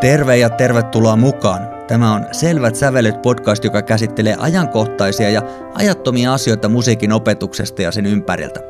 Terve 0.00 0.36
ja 0.36 0.50
tervetuloa 0.50 1.16
mukaan. 1.16 1.68
Tämä 1.88 2.14
on 2.14 2.26
Selvät 2.32 2.76
sävelet 2.76 3.22
podcast, 3.22 3.64
joka 3.64 3.82
käsittelee 3.82 4.36
ajankohtaisia 4.38 5.30
ja 5.30 5.42
ajattomia 5.74 6.34
asioita 6.34 6.68
musiikin 6.68 7.12
opetuksesta 7.12 7.82
ja 7.82 7.92
sen 7.92 8.06
ympäriltä. 8.06 8.60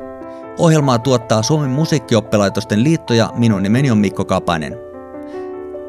Ohjelmaa 0.57 0.99
tuottaa 0.99 1.43
Suomen 1.43 1.69
musiikkioppelaitosten 1.69 2.83
liitto 2.83 3.13
ja 3.13 3.29
minun 3.35 3.63
nimeni 3.63 3.91
on 3.91 3.97
Mikko 3.97 4.25
Kapanen. 4.25 4.77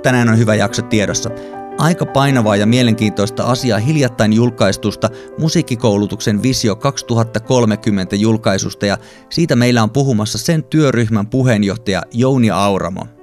Tänään 0.03 0.29
on 0.29 0.39
hyvä 0.39 0.55
jakso 0.55 0.83
tiedossa. 0.83 1.31
Aika 1.79 2.07
painavaa 2.07 2.57
ja 2.57 2.67
mielenkiintoista 2.67 3.45
asiaa 3.45 3.79
hiljattain 3.79 4.33
julkaistusta 4.33 5.11
musiikkikoulutuksen 5.39 6.43
Visio 6.43 6.77
2030 6.77 8.17
julkaisusta 8.17 8.87
ja 8.87 8.99
siitä 9.31 9.57
meillä 9.57 9.83
on 9.83 9.91
puhumassa 9.91 10.39
sen 10.39 10.65
työryhmän 10.65 11.27
puheenjohtaja 11.27 12.03
Jouni 12.13 12.51
Auramo. 12.51 13.22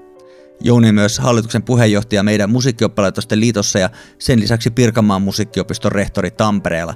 Jouni 0.61 0.91
myös 0.91 1.19
hallituksen 1.19 1.63
puheenjohtaja 1.63 2.23
meidän 2.23 2.49
musiikkioppalaitosten 2.49 3.39
liitossa 3.39 3.79
ja 3.79 3.89
sen 4.19 4.39
lisäksi 4.39 4.71
Pirkanmaan 4.71 5.21
musiikkiopiston 5.21 5.91
rehtori 5.91 6.31
Tampereella. 6.31 6.95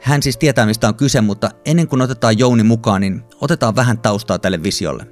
Hän 0.00 0.22
siis 0.22 0.36
tietää 0.36 0.66
mistä 0.66 0.88
on 0.88 0.94
kyse, 0.94 1.20
mutta 1.20 1.50
ennen 1.64 1.88
kuin 1.88 2.02
otetaan 2.02 2.38
Jouni 2.38 2.62
mukaan, 2.62 3.00
niin 3.00 3.22
otetaan 3.40 3.76
vähän 3.76 3.98
taustaa 3.98 4.38
tälle 4.38 4.62
visiolle. 4.62 5.06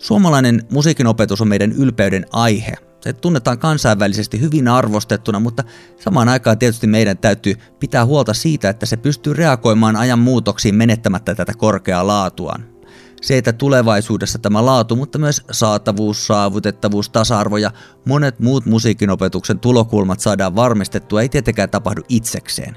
Suomalainen 0.00 0.62
musiikinopetus 0.72 1.40
on 1.40 1.48
meidän 1.48 1.72
ylpeyden 1.72 2.26
aihe. 2.32 2.74
Se 3.00 3.12
tunnetaan 3.12 3.58
kansainvälisesti 3.58 4.40
hyvin 4.40 4.68
arvostettuna, 4.68 5.40
mutta 5.40 5.64
samaan 6.00 6.28
aikaan 6.28 6.58
tietysti 6.58 6.86
meidän 6.86 7.18
täytyy 7.18 7.54
pitää 7.80 8.06
huolta 8.06 8.34
siitä, 8.34 8.68
että 8.68 8.86
se 8.86 8.96
pystyy 8.96 9.32
reagoimaan 9.32 9.96
ajan 9.96 10.18
muutoksiin 10.18 10.74
menettämättä 10.74 11.34
tätä 11.34 11.52
korkeaa 11.58 12.06
laatuaan. 12.06 12.77
Se, 13.22 13.38
että 13.38 13.52
tulevaisuudessa 13.52 14.38
tämä 14.38 14.66
laatu, 14.66 14.96
mutta 14.96 15.18
myös 15.18 15.42
saatavuus, 15.50 16.26
saavutettavuus, 16.26 17.10
tasa-arvo 17.10 17.56
ja 17.56 17.70
monet 18.04 18.40
muut 18.40 18.66
musiikinopetuksen 18.66 19.58
tulokulmat 19.58 20.20
saadaan 20.20 20.56
varmistettua, 20.56 21.22
ei 21.22 21.28
tietenkään 21.28 21.70
tapahdu 21.70 22.02
itsekseen. 22.08 22.76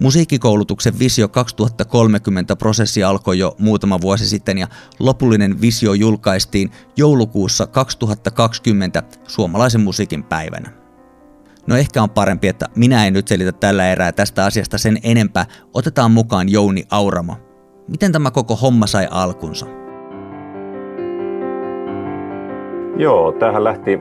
Musiikkikoulutuksen 0.00 0.98
Visio 0.98 1.28
2030 1.28 2.56
prosessi 2.56 3.04
alkoi 3.04 3.38
jo 3.38 3.56
muutama 3.58 4.00
vuosi 4.00 4.28
sitten 4.28 4.58
ja 4.58 4.68
lopullinen 4.98 5.60
visio 5.60 5.94
julkaistiin 5.94 6.70
joulukuussa 6.96 7.66
2020 7.66 9.02
suomalaisen 9.28 9.80
musiikin 9.80 10.24
päivänä. 10.24 10.72
No 11.66 11.76
ehkä 11.76 12.02
on 12.02 12.10
parempi, 12.10 12.48
että 12.48 12.68
minä 12.76 13.06
en 13.06 13.12
nyt 13.12 13.28
selitä 13.28 13.52
tällä 13.52 13.92
erää 13.92 14.12
tästä 14.12 14.44
asiasta 14.44 14.78
sen 14.78 14.98
enempää. 15.02 15.46
Otetaan 15.74 16.10
mukaan 16.10 16.48
Jouni 16.48 16.84
Auramo. 16.90 17.51
Miten 17.92 18.12
tämä 18.12 18.30
koko 18.30 18.56
homma 18.56 18.86
sai 18.86 19.06
alkunsa? 19.10 19.66
Joo, 22.96 23.32
tähän 23.32 23.64
lähti 23.64 24.00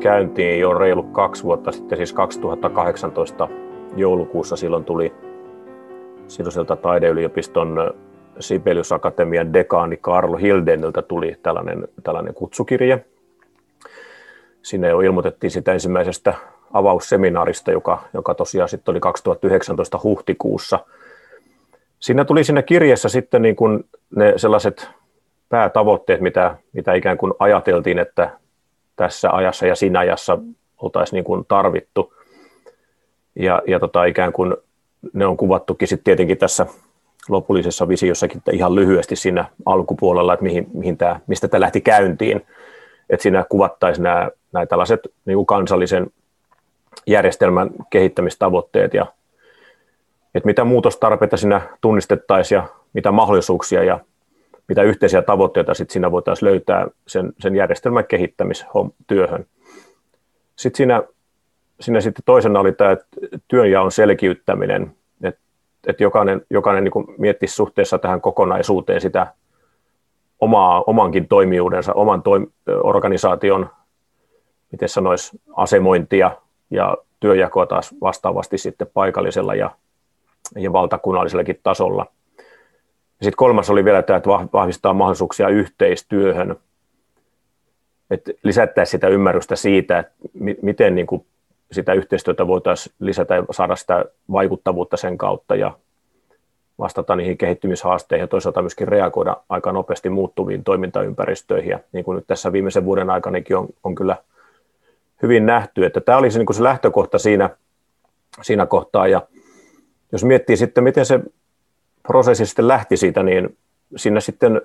käyntiin 0.00 0.60
jo 0.60 0.74
reilu 0.74 1.02
kaksi 1.02 1.44
vuotta 1.44 1.72
sitten, 1.72 1.98
siis 1.98 2.12
2018 2.12 3.48
joulukuussa 3.96 4.56
silloin 4.56 4.84
tuli 4.84 5.12
silloiselta 6.28 6.76
taideyliopiston 6.76 7.94
Sibelius 8.40 8.92
Akatemian 8.92 9.52
dekaani 9.52 9.96
Karlo 9.96 10.36
Hildeniltä 10.36 11.02
tuli 11.02 11.36
tällainen, 11.42 11.88
tällainen 12.02 12.34
kutsukirje. 12.34 13.04
Sinne 14.62 14.88
jo 14.88 15.00
ilmoitettiin 15.00 15.50
sitä 15.50 15.72
ensimmäisestä 15.72 16.34
avausseminaarista, 16.72 17.70
joka, 17.72 18.02
joka 18.14 18.34
tosiaan 18.34 18.68
sitten 18.68 18.92
oli 18.92 19.00
2019 19.00 20.00
huhtikuussa. 20.02 20.78
Siinä 22.00 22.24
tuli 22.24 22.44
siinä 22.44 22.62
kirjassa 22.62 23.08
sitten 23.08 23.42
niin 23.42 23.56
kuin 23.56 23.84
ne 24.16 24.32
sellaiset 24.36 24.88
päätavoitteet, 25.48 26.20
mitä, 26.20 26.56
mitä 26.72 26.94
ikään 26.94 27.18
kuin 27.18 27.32
ajateltiin, 27.38 27.98
että 27.98 28.30
tässä 28.96 29.30
ajassa 29.30 29.66
ja 29.66 29.74
siinä 29.74 29.98
ajassa 29.98 30.38
oltaisiin 30.82 31.16
niin 31.16 31.24
kuin 31.24 31.44
tarvittu. 31.48 32.14
Ja, 33.36 33.62
ja 33.66 33.80
tota, 33.80 34.04
ikään 34.04 34.32
kuin 34.32 34.56
ne 35.12 35.26
on 35.26 35.36
kuvattukin 35.36 35.88
sitten 35.88 36.04
tietenkin 36.04 36.38
tässä 36.38 36.66
lopullisessa 37.28 37.88
visiossakin 37.88 38.42
ihan 38.52 38.74
lyhyesti 38.74 39.16
siinä 39.16 39.44
alkupuolella, 39.66 40.32
että 40.32 40.42
mihin, 40.42 40.66
mihin 40.72 40.96
tämä, 40.96 41.20
mistä 41.26 41.48
tämä 41.48 41.60
lähti 41.60 41.80
käyntiin. 41.80 42.46
Että 43.10 43.22
siinä 43.22 43.44
kuvattaisiin 43.48 44.02
nämä, 44.02 44.30
nämä 44.52 44.66
tällaiset 44.66 45.00
niin 45.24 45.36
kuin 45.36 45.46
kansallisen 45.46 46.06
järjestelmän 47.06 47.70
kehittämistavoitteet 47.90 48.94
ja 48.94 49.06
että 50.34 50.46
mitä 50.46 50.64
muutostarpeita 50.64 51.36
siinä 51.36 51.60
tunnistettaisiin 51.80 52.56
ja 52.56 52.66
mitä 52.92 53.12
mahdollisuuksia 53.12 53.84
ja 53.84 54.00
mitä 54.68 54.82
yhteisiä 54.82 55.22
tavoitteita 55.22 55.74
sitten 55.74 55.92
siinä 55.92 56.10
voitaisiin 56.10 56.48
löytää 56.50 56.86
sen, 57.06 57.32
sen 57.38 57.56
järjestelmän 57.56 58.06
kehittämistyöhön. 58.06 59.46
Sitten 60.56 60.76
siinä 60.76 61.02
siinä 61.80 62.00
sitten 62.00 62.22
toisena 62.24 62.60
oli 62.60 62.72
tämä 62.72 62.96
työnjaon 63.48 63.92
selkiyttäminen, 63.92 64.96
että, 65.22 65.40
että 65.86 66.02
jokainen, 66.02 66.42
jokainen 66.50 66.84
niin 66.84 67.14
miettisi 67.18 67.54
suhteessa 67.54 67.98
tähän 67.98 68.20
kokonaisuuteen 68.20 69.00
sitä 69.00 69.26
omaa, 70.40 70.84
omankin 70.86 71.28
toimijuudensa, 71.28 71.92
oman 71.92 72.22
toim, 72.22 72.46
organisaation, 72.82 73.70
miten 74.72 74.88
sanoisi, 74.88 75.40
asemointia 75.56 76.30
ja 76.70 76.96
työjakoa 77.20 77.66
taas 77.66 77.94
vastaavasti 78.00 78.58
sitten 78.58 78.90
paikallisella 78.94 79.54
ja, 79.54 79.70
ja 80.56 80.72
valtakunnallisellakin 80.72 81.60
tasolla. 81.62 82.06
Sitten 83.08 83.36
kolmas 83.36 83.70
oli 83.70 83.84
vielä 83.84 84.02
tämä, 84.02 84.16
että 84.16 84.30
vahvistaa 84.52 84.94
mahdollisuuksia 84.94 85.48
yhteistyöhön, 85.48 86.56
että 88.10 88.32
lisättäisiin 88.42 88.90
sitä 88.90 89.08
ymmärrystä 89.08 89.56
siitä, 89.56 89.98
että 89.98 90.14
miten 90.62 90.94
niin 90.94 91.06
kuin 91.06 91.26
sitä 91.72 91.92
yhteistyötä 91.92 92.46
voitaisiin 92.46 92.94
lisätä 93.00 93.34
ja 93.34 93.44
saada 93.50 93.76
sitä 93.76 94.04
vaikuttavuutta 94.32 94.96
sen 94.96 95.18
kautta 95.18 95.56
ja 95.56 95.72
vastata 96.78 97.16
niihin 97.16 97.38
kehittymishaasteisiin 97.38 98.22
ja 98.22 98.28
toisaalta 98.28 98.62
myöskin 98.62 98.88
reagoida 98.88 99.36
aika 99.48 99.72
nopeasti 99.72 100.10
muuttuviin 100.10 100.64
toimintaympäristöihin. 100.64 101.70
Ja 101.70 101.78
niin 101.92 102.04
kuin 102.04 102.16
nyt 102.16 102.26
tässä 102.26 102.52
viimeisen 102.52 102.84
vuoden 102.84 103.10
aikanakin 103.10 103.56
on, 103.56 103.68
on 103.84 103.94
kyllä 103.94 104.16
hyvin 105.22 105.46
nähty, 105.46 105.84
että 105.84 106.00
tämä 106.00 106.18
oli 106.18 106.30
se, 106.30 106.38
niin 106.38 106.54
se 106.54 106.62
lähtökohta 106.62 107.18
siinä, 107.18 107.50
siinä 108.42 108.66
kohtaa. 108.66 109.06
Ja 109.06 109.22
jos 110.12 110.24
miettii 110.24 110.56
sitten, 110.56 110.84
miten 110.84 111.06
se 111.06 111.20
prosessi 112.02 112.46
sitten 112.46 112.68
lähti 112.68 112.96
siitä, 112.96 113.22
niin 113.22 113.56
siinä 113.96 114.20
sitten 114.20 114.56
ö, 114.56 114.60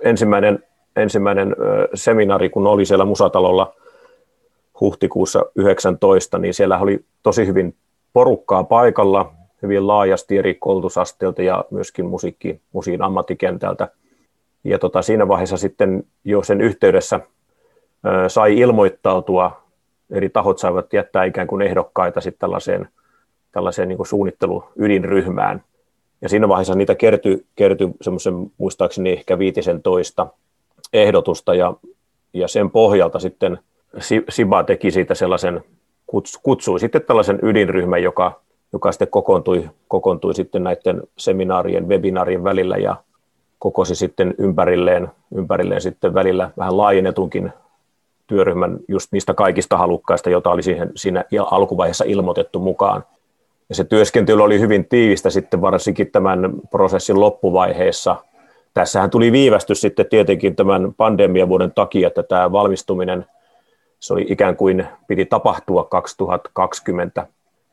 ensimmäinen, 0.00 0.64
ensimmäinen 0.96 1.56
ö, 1.58 1.88
seminaari, 1.94 2.50
kun 2.50 2.66
oli 2.66 2.86
siellä 2.86 3.04
Musatalolla– 3.04 3.74
huhtikuussa 4.82 5.44
19, 5.54 6.38
niin 6.38 6.54
siellä 6.54 6.78
oli 6.78 7.04
tosi 7.22 7.46
hyvin 7.46 7.74
porukkaa 8.12 8.64
paikalla, 8.64 9.32
hyvin 9.62 9.86
laajasti 9.86 10.38
eri 10.38 10.54
koulutusasteilta 10.54 11.42
ja 11.42 11.64
myöskin 11.70 12.06
musiikki, 12.06 12.60
musiikin 12.72 13.02
ammattikentältä. 13.02 13.88
Ja 14.64 14.78
tota, 14.78 15.02
siinä 15.02 15.28
vaiheessa 15.28 15.56
sitten 15.56 16.04
jo 16.24 16.42
sen 16.42 16.60
yhteydessä 16.60 17.20
ö, 18.06 18.28
sai 18.28 18.58
ilmoittautua, 18.58 19.62
eri 20.10 20.28
tahot 20.28 20.58
saivat 20.58 20.92
jättää 20.92 21.24
ikään 21.24 21.46
kuin 21.46 21.62
ehdokkaita 21.62 22.20
sitten 22.20 22.40
tällaiseen, 22.40 22.88
tällaiseen 23.52 23.88
niin 23.88 24.06
suunnittelu-ydinryhmään. 24.06 25.64
Ja 26.22 26.28
siinä 26.28 26.48
vaiheessa 26.48 26.74
niitä 26.74 26.94
kertyi, 26.94 27.46
kertyi 27.56 27.88
semmoisen 28.00 28.34
muistaakseni 28.58 29.10
ehkä 29.10 29.38
viitisen 29.38 29.82
toista 29.82 30.26
ehdotusta 30.92 31.54
ja, 31.54 31.74
ja 32.34 32.48
sen 32.48 32.70
pohjalta 32.70 33.18
sitten– 33.18 33.58
Siba 34.28 34.64
teki 34.64 34.90
siitä 34.90 35.14
sellaisen, 35.14 35.64
kutsui 36.42 36.80
sitten 36.80 37.02
tällaisen 37.02 37.38
ydinryhmän, 37.42 38.02
joka, 38.02 38.40
joka 38.72 38.92
sitten 38.92 39.08
kokoontui, 39.08 39.70
kokoontui 39.88 40.34
sitten 40.34 40.64
näiden 40.64 41.02
seminaarien, 41.18 41.88
webinaarien 41.88 42.44
välillä 42.44 42.76
ja 42.76 42.96
kokosi 43.58 43.94
sitten 43.94 44.34
ympärilleen, 44.38 45.08
ympärilleen 45.34 45.80
sitten 45.80 46.14
välillä 46.14 46.50
vähän 46.58 46.76
laajennetunkin 46.76 47.52
työryhmän 48.26 48.78
just 48.88 49.12
niistä 49.12 49.34
kaikista 49.34 49.76
halukkaista, 49.76 50.30
joita 50.30 50.50
oli 50.50 50.62
siihen, 50.62 50.92
siinä 50.96 51.24
alkuvaiheessa 51.50 52.04
ilmoitettu 52.04 52.58
mukaan. 52.58 53.04
Ja 53.72 53.76
se 53.76 53.84
työskentely 53.84 54.42
oli 54.42 54.60
hyvin 54.60 54.84
tiivistä 54.84 55.30
sitten 55.30 55.60
varsinkin 55.60 56.10
tämän 56.10 56.50
prosessin 56.70 57.20
loppuvaiheessa. 57.20 58.16
Tässähän 58.74 59.10
tuli 59.10 59.32
viivästys 59.32 59.80
sitten 59.80 60.06
tietenkin 60.06 60.56
tämän 60.56 60.94
pandemiavuoden 60.94 61.72
takia, 61.74 62.08
että 62.08 62.22
tämä 62.22 62.52
valmistuminen– 62.52 63.26
se 64.02 64.12
oli 64.12 64.26
ikään 64.28 64.56
kuin 64.56 64.86
piti 65.06 65.26
tapahtua 65.26 65.84
2020 65.84 67.26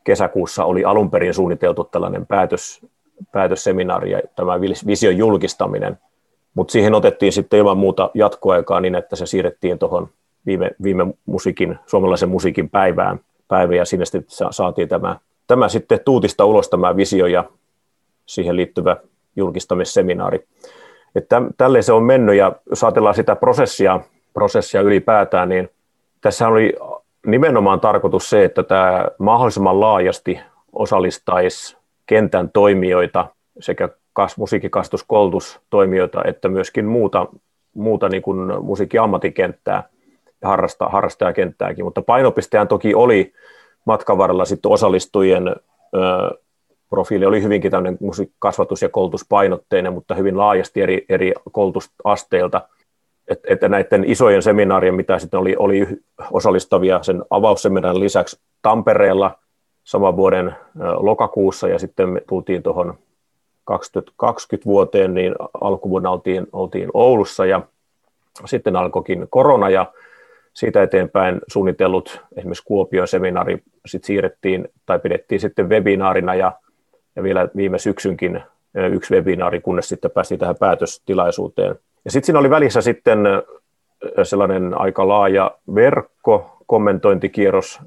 kesäkuussa 0.04 0.66
oli 0.66 0.86
alun 0.86 1.12
perin 1.12 1.34
suunniteltu 1.34 1.84
tällainen 1.84 2.26
päätös, 2.26 2.86
päätösseminaari 3.32 4.12
ja 4.12 4.22
tämä 4.36 4.62
vision 4.88 5.18
julkistaminen, 5.18 5.98
mutta 6.54 6.72
siihen 6.72 6.96
otettiin 6.96 7.32
sitten 7.32 7.60
ilman 7.60 7.78
muuta 7.78 8.12
jatkoaikaa 8.14 8.80
niin, 8.80 8.96
että 8.96 9.16
se 9.16 9.26
siirrettiin 9.26 9.80
tuohon 9.80 10.10
viime, 10.46 10.72
viime 10.84 11.06
musiikin, 11.26 11.80
suomalaisen 11.86 12.30
musiikin 12.30 12.70
päivään, 12.70 13.20
päivä 13.48 13.76
ja 13.76 13.86
sinne 13.86 14.06
sitten 14.06 14.26
saatiin 14.52 14.90
tämä, 14.90 15.20
tämä 15.50 15.70
sitten 15.70 16.00
tuutista 16.06 16.46
ulos 16.46 16.70
tämä 16.70 16.96
visio 16.96 17.26
ja 17.26 17.44
siihen 18.26 18.56
liittyvä 18.56 18.98
julkistamisseminaari. 19.36 20.48
Että 21.16 21.42
tälleen 21.58 21.84
se 21.84 21.94
on 21.94 22.04
mennyt 22.04 22.36
ja 22.36 22.52
jos 22.70 22.84
ajatellaan 22.84 23.16
sitä 23.16 23.36
prosessia, 23.36 24.00
prosessia 24.34 24.82
ylipäätään, 24.82 25.50
niin 25.50 25.70
tässä 26.22 26.48
oli 26.48 26.74
nimenomaan 27.26 27.80
tarkoitus 27.80 28.30
se, 28.30 28.46
että 28.46 28.64
tämä 28.64 29.06
mahdollisimman 29.18 29.80
laajasti 29.80 30.40
osallistaisi 30.74 31.78
kentän 32.06 32.50
toimijoita 32.50 33.28
sekä 33.60 33.90
kas, 34.14 34.38
musiikkikastuskoulutustoimijoita 34.38 36.22
että 36.26 36.50
myöskin 36.50 36.86
muuta, 36.86 37.28
muuta 37.74 38.10
niin 38.10 38.22
kuin 38.22 38.64
musiikkiammatikenttää 38.64 39.84
ja 40.42 40.48
harrasta, 40.48 40.86
harrastajakenttääkin, 40.86 41.86
mutta 41.86 42.02
painopistehän 42.02 42.68
toki 42.68 42.96
oli 42.96 43.34
matkan 43.86 44.18
varrella 44.18 44.46
sitten 44.46 44.72
osallistujien 44.72 45.48
ö, 45.48 45.56
profiili 46.90 47.26
oli 47.26 47.44
hyvinkin 47.44 47.72
tämmöinen 47.72 47.98
musiikkasvatus- 48.02 48.82
ja 48.82 48.90
koulutuspainotteinen, 48.90 49.94
mutta 49.94 50.16
hyvin 50.16 50.38
laajasti 50.38 50.82
eri, 50.82 51.06
eri 51.10 51.34
koulutusasteilta. 51.52 52.62
Että, 53.28 53.54
että 53.54 53.70
näiden 53.70 54.04
isojen 54.04 54.42
seminaarien, 54.42 54.96
mitä 54.96 55.20
sitten 55.20 55.40
oli, 55.40 55.56
oli 55.60 55.88
osallistavia 56.32 57.04
sen 57.04 57.24
avausseminaarin 57.30 58.00
lisäksi 58.00 58.40
Tampereella 58.62 59.38
saman 59.84 60.16
vuoden 60.16 60.56
lokakuussa 60.98 61.68
ja 61.68 61.80
sitten 61.80 62.10
me 62.10 62.22
tultiin 62.28 62.64
tuohon 62.64 62.94
2020 63.64 64.66
vuoteen, 64.66 65.14
niin 65.14 65.36
alkuvuonna 65.62 66.10
oltiin, 66.10 66.48
oltiin 66.52 66.90
Oulussa 66.94 67.46
ja 67.46 67.62
sitten 68.46 68.76
alkoikin 68.76 69.28
korona 69.30 69.70
ja 69.70 69.86
siitä 70.60 70.84
eteenpäin 70.84 71.42
suunnitellut 71.48 72.22
esimerkiksi 72.38 72.64
Kuopion 72.66 73.08
seminaari 73.08 73.64
sit 73.86 74.04
siirrettiin 74.04 74.68
tai 74.86 75.00
pidettiin 75.00 75.42
sitten 75.42 75.70
webinaarina 75.70 76.36
ja, 76.36 76.52
ja 77.16 77.24
vielä 77.24 77.50
viime 77.56 77.80
syksynkin 77.80 78.42
yksi 78.92 79.14
webinaari, 79.14 79.60
kunnes 79.60 79.90
sitten 79.90 80.12
päästiin 80.12 80.40
tähän 80.40 80.56
päätöstilaisuuteen. 80.56 81.76
Ja 82.06 82.12
sitten 82.12 82.26
siinä 82.26 82.40
oli 82.40 82.50
välissä 82.50 82.82
sitten 82.82 83.20
sellainen 84.24 84.82
aika 84.82 85.08
laaja 85.08 85.52
verkko, 85.76 86.58
kommentointikierros. 86.66 87.80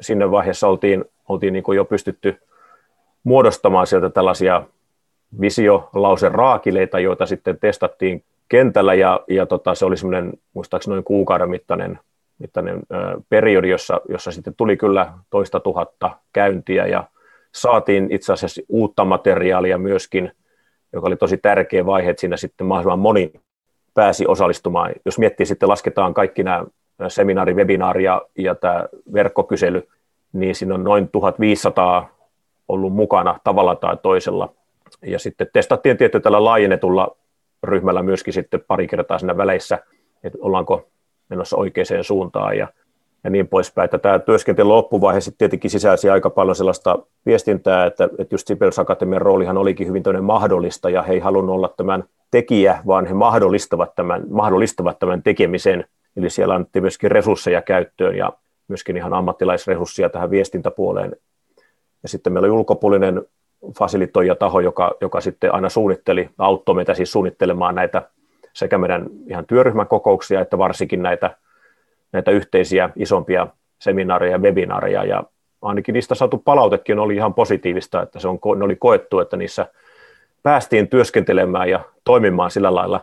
Sinne 0.00 0.30
vaiheessa 0.30 0.68
oltiin, 0.68 1.04
oltiin 1.28 1.52
niin 1.52 1.64
jo 1.76 1.84
pystytty 1.84 2.36
muodostamaan 3.24 3.86
sieltä 3.86 4.10
tällaisia 4.10 4.62
visiolauseraakileita, 5.40 7.00
joita 7.00 7.26
sitten 7.26 7.58
testattiin 7.60 8.24
kentällä 8.48 8.94
ja, 8.94 9.20
ja 9.28 9.46
tota, 9.46 9.74
se 9.74 9.84
oli 9.84 9.96
semmoinen 9.96 10.32
muistaakseni 10.54 10.94
noin 10.94 11.04
kuukauden 11.04 11.50
mittainen, 11.50 11.98
mittainen 12.40 12.82
periodi, 13.28 13.68
jossa, 13.70 14.00
jossa 14.08 14.30
sitten 14.30 14.54
tuli 14.54 14.76
kyllä 14.76 15.12
toista 15.30 15.60
tuhatta 15.60 16.10
käyntiä 16.32 16.86
ja 16.86 17.04
saatiin 17.52 18.08
itse 18.10 18.32
asiassa 18.32 18.62
uutta 18.68 19.04
materiaalia 19.04 19.78
myöskin, 19.78 20.32
joka 20.92 21.06
oli 21.06 21.16
tosi 21.16 21.36
tärkeä 21.36 21.86
vaihe, 21.86 22.10
että 22.10 22.20
siinä 22.20 22.36
sitten 22.36 22.66
mahdollisimman 22.66 22.98
moni 22.98 23.32
pääsi 23.94 24.26
osallistumaan. 24.26 24.92
Jos 25.04 25.18
miettii 25.18 25.46
sitten, 25.46 25.68
lasketaan 25.68 26.14
kaikki 26.14 26.42
nämä 26.42 26.64
seminaari, 27.08 27.54
webinaari 27.54 28.04
ja, 28.04 28.22
ja 28.38 28.54
tämä 28.54 28.84
verkkokysely, 29.12 29.88
niin 30.32 30.54
siinä 30.54 30.74
on 30.74 30.84
noin 30.84 31.08
1500 31.08 32.08
ollut 32.68 32.92
mukana 32.92 33.38
tavalla 33.44 33.74
tai 33.74 33.96
toisella. 34.02 34.54
Ja 35.02 35.18
sitten 35.18 35.46
testattiin 35.52 35.96
tietty 35.96 36.20
tällä 36.20 36.44
laajennetulla 36.44 37.16
ryhmällä 37.62 38.02
myöskin 38.02 38.34
sitten 38.34 38.64
pari 38.66 38.86
kertaa 38.86 39.18
siinä 39.18 39.36
väleissä, 39.36 39.78
että 40.24 40.38
ollaanko 40.40 40.88
menossa 41.30 41.56
oikeaan 41.56 42.04
suuntaan 42.04 42.58
ja, 42.58 42.68
ja 43.24 43.30
niin 43.30 43.48
poispäin. 43.48 43.84
Että 43.84 43.98
tämä 43.98 44.18
työskentely 44.18 44.68
loppuvaihe 44.68 45.20
sitten 45.20 45.38
tietenkin 45.38 45.70
sisälsi 45.70 46.10
aika 46.10 46.30
paljon 46.30 46.56
sellaista 46.56 46.98
viestintää, 47.26 47.86
että, 47.86 48.04
että 48.18 48.34
just 48.34 48.46
Sibelius 48.46 48.78
Akatemian 48.78 49.22
roolihan 49.22 49.58
olikin 49.58 49.86
hyvin 49.86 50.02
mahdollista 50.22 50.90
ja 50.90 51.02
he 51.02 51.12
ei 51.12 51.18
halunnut 51.18 51.54
olla 51.54 51.74
tämän 51.76 52.04
tekijä, 52.30 52.78
vaan 52.86 53.06
he 53.06 53.14
mahdollistavat 53.14 53.94
tämän, 53.94 54.22
mahdollistavat 54.30 54.98
tämän 54.98 55.22
tekemisen. 55.22 55.84
Eli 56.16 56.30
siellä 56.30 56.54
annettiin 56.54 56.82
myöskin 56.82 57.10
resursseja 57.10 57.62
käyttöön 57.62 58.16
ja 58.16 58.32
myöskin 58.68 58.96
ihan 58.96 59.14
ammattilaisresursseja 59.14 60.08
tähän 60.08 60.30
viestintäpuoleen. 60.30 61.16
Ja 62.02 62.08
sitten 62.08 62.32
meillä 62.32 62.46
oli 62.46 62.56
ulkopuolinen 62.58 63.22
fasilitoija 63.78 64.34
taho, 64.34 64.60
joka, 64.60 64.96
joka 65.00 65.20
sitten 65.20 65.54
aina 65.54 65.68
suunnitteli, 65.68 66.30
auttoi 66.38 66.74
meitä 66.74 66.94
siis 66.94 67.12
suunnittelemaan 67.12 67.74
näitä 67.74 68.02
sekä 68.52 68.78
meidän 68.78 69.06
ihan 69.26 69.46
työryhmäkokouksia, 69.46 70.40
että 70.40 70.58
varsinkin 70.58 71.02
näitä, 71.02 71.36
näitä 72.12 72.30
yhteisiä 72.30 72.90
isompia 72.96 73.46
seminaareja 73.78 74.32
ja 74.32 74.38
webinaareja, 74.38 75.04
ja 75.04 75.24
ainakin 75.62 75.92
niistä 75.92 76.14
saatu 76.14 76.38
palautekin 76.38 76.98
oli 76.98 77.16
ihan 77.16 77.34
positiivista, 77.34 78.02
että 78.02 78.20
se 78.20 78.28
on, 78.28 78.38
ne 78.56 78.64
oli 78.64 78.76
koettu, 78.76 79.20
että 79.20 79.36
niissä 79.36 79.66
päästiin 80.42 80.88
työskentelemään 80.88 81.70
ja 81.70 81.80
toimimaan 82.04 82.50
sillä 82.50 82.74
lailla 82.74 83.00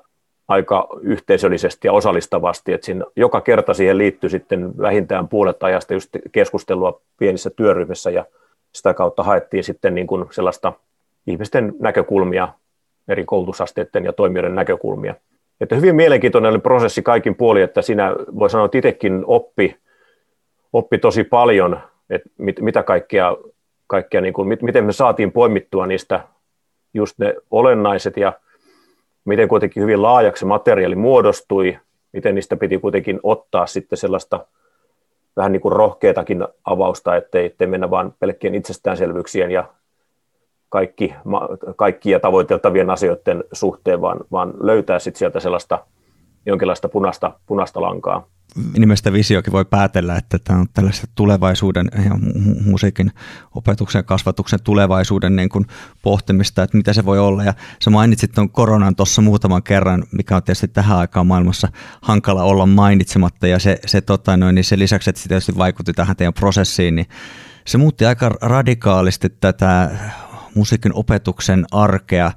aika 0.47 0.87
yhteisöllisesti 1.01 1.87
ja 1.87 1.93
osallistavasti, 1.93 2.73
että 2.73 2.85
siinä 2.85 3.05
joka 3.15 3.41
kerta 3.41 3.73
siihen 3.73 3.97
liittyy 3.97 4.29
sitten 4.29 4.77
vähintään 4.77 5.27
puolet 5.27 5.63
ajasta 5.63 5.93
just 5.93 6.09
keskustelua 6.31 7.01
pienissä 7.17 7.49
työryhmissä 7.49 8.09
ja 8.09 8.25
sitä 8.71 8.93
kautta 8.93 9.23
haettiin 9.23 9.63
sitten 9.63 9.95
niin 9.95 10.07
kuin 10.07 10.25
sellaista 10.31 10.73
ihmisten 11.27 11.73
näkökulmia, 11.79 12.47
eri 13.07 13.25
koulutusasteiden 13.25 14.05
ja 14.05 14.13
toimijoiden 14.13 14.55
näkökulmia. 14.55 15.15
Että 15.61 15.75
hyvin 15.75 15.95
mielenkiintoinen 15.95 16.51
oli 16.51 16.59
prosessi 16.59 17.01
kaikin 17.01 17.35
puolin, 17.35 17.63
että 17.63 17.81
siinä 17.81 18.15
voi 18.39 18.49
sanoa, 18.49 18.65
että 18.65 18.77
itsekin 18.77 19.23
oppi, 19.27 19.77
oppi 20.73 20.97
tosi 20.97 21.23
paljon, 21.23 21.79
että 22.09 22.29
mit, 22.37 22.61
mitä 22.61 22.83
kaikkea, 22.83 23.37
kaikkea 23.87 24.21
niin 24.21 24.33
kuin, 24.33 24.57
miten 24.61 24.85
me 24.85 24.91
saatiin 24.91 25.31
poimittua 25.31 25.87
niistä 25.87 26.19
just 26.93 27.19
ne 27.19 27.35
olennaiset 27.51 28.17
ja 28.17 28.33
miten 29.25 29.47
kuitenkin 29.47 29.83
hyvin 29.83 30.01
laajaksi 30.01 30.45
materiaali 30.45 30.95
muodostui, 30.95 31.79
miten 32.13 32.35
niistä 32.35 32.55
piti 32.55 32.77
kuitenkin 32.77 33.19
ottaa 33.23 33.67
sitten 33.67 33.97
sellaista 33.97 34.45
vähän 35.37 35.51
niin 35.51 35.61
kuin 35.61 35.71
rohkeatakin 35.71 36.47
avausta, 36.65 37.15
ettei, 37.15 37.45
ettei 37.45 37.67
mennä 37.67 37.89
vain 37.89 38.13
pelkkien 38.19 38.55
itsestäänselvyyksien 38.55 39.51
ja 39.51 39.65
kaikki, 40.69 41.13
kaikkia 41.75 42.19
tavoiteltavien 42.19 42.89
asioiden 42.89 43.43
suhteen, 43.53 44.01
vaan, 44.01 44.19
vaan 44.31 44.53
löytää 44.59 44.99
sitten 44.99 45.19
sieltä 45.19 45.39
sellaista 45.39 45.79
jonkinlaista 46.45 46.89
punaista, 46.89 47.31
punaista 47.45 47.81
lankaa 47.81 48.27
nimestä 48.77 49.13
visiokin 49.13 49.53
voi 49.53 49.65
päätellä, 49.65 50.15
että 50.15 50.39
tämä 50.39 50.59
on 50.59 50.67
tällaista 50.73 51.07
tulevaisuuden 51.15 51.87
ja 52.05 52.11
musiikin 52.65 53.11
opetuksen 53.55 53.99
ja 53.99 54.03
kasvatuksen 54.03 54.59
tulevaisuuden 54.63 55.35
niin 55.35 55.49
kuin 55.49 55.65
pohtimista, 56.01 56.63
että 56.63 56.77
mitä 56.77 56.93
se 56.93 57.05
voi 57.05 57.19
olla. 57.19 57.43
Ja 57.43 57.53
sä 57.79 57.89
mainitsit 57.89 58.31
tuon 58.31 58.49
koronan 58.49 58.95
tuossa 58.95 59.21
muutaman 59.21 59.63
kerran, 59.63 60.03
mikä 60.11 60.35
on 60.35 60.43
tietysti 60.43 60.67
tähän 60.67 60.97
aikaan 60.97 61.27
maailmassa 61.27 61.67
hankala 62.01 62.43
olla 62.43 62.65
mainitsematta. 62.65 63.47
Ja 63.47 63.59
se, 63.59 63.79
se, 63.85 64.01
tota 64.01 64.37
noin, 64.37 64.55
niin 64.55 64.65
se 64.65 64.79
lisäksi, 64.79 65.09
että 65.09 65.21
se 65.21 65.27
tietysti 65.27 65.57
vaikutti 65.57 65.93
tähän 65.93 66.15
teidän 66.15 66.33
prosessiin, 66.33 66.95
niin 66.95 67.07
se 67.65 67.77
muutti 67.77 68.05
aika 68.05 68.29
radikaalisti 68.41 69.29
tätä 69.29 69.91
musiikin 70.57 70.91
opetuksen 70.95 71.65
arkea 71.71 72.31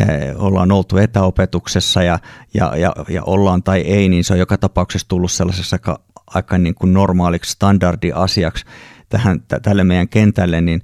Eh, 0.00 0.34
ollaan 0.36 0.72
oltu 0.72 0.96
etäopetuksessa 0.96 2.02
ja, 2.02 2.18
ja, 2.54 2.76
ja, 2.76 2.92
ja 3.08 3.22
ollaan 3.24 3.62
tai 3.62 3.80
ei, 3.80 4.08
niin 4.08 4.24
se 4.24 4.32
on 4.32 4.38
joka 4.38 4.58
tapauksessa 4.58 5.08
tullut 5.08 5.32
sellaisessa 5.32 5.74
aika, 5.74 6.00
aika 6.26 6.58
niin 6.58 6.74
kuin 6.74 6.92
normaaliksi 6.92 7.52
standardiasiaksi 7.52 8.64
tähän, 9.08 9.42
tälle 9.62 9.84
meidän 9.84 10.08
kentälle, 10.08 10.60
niin 10.60 10.82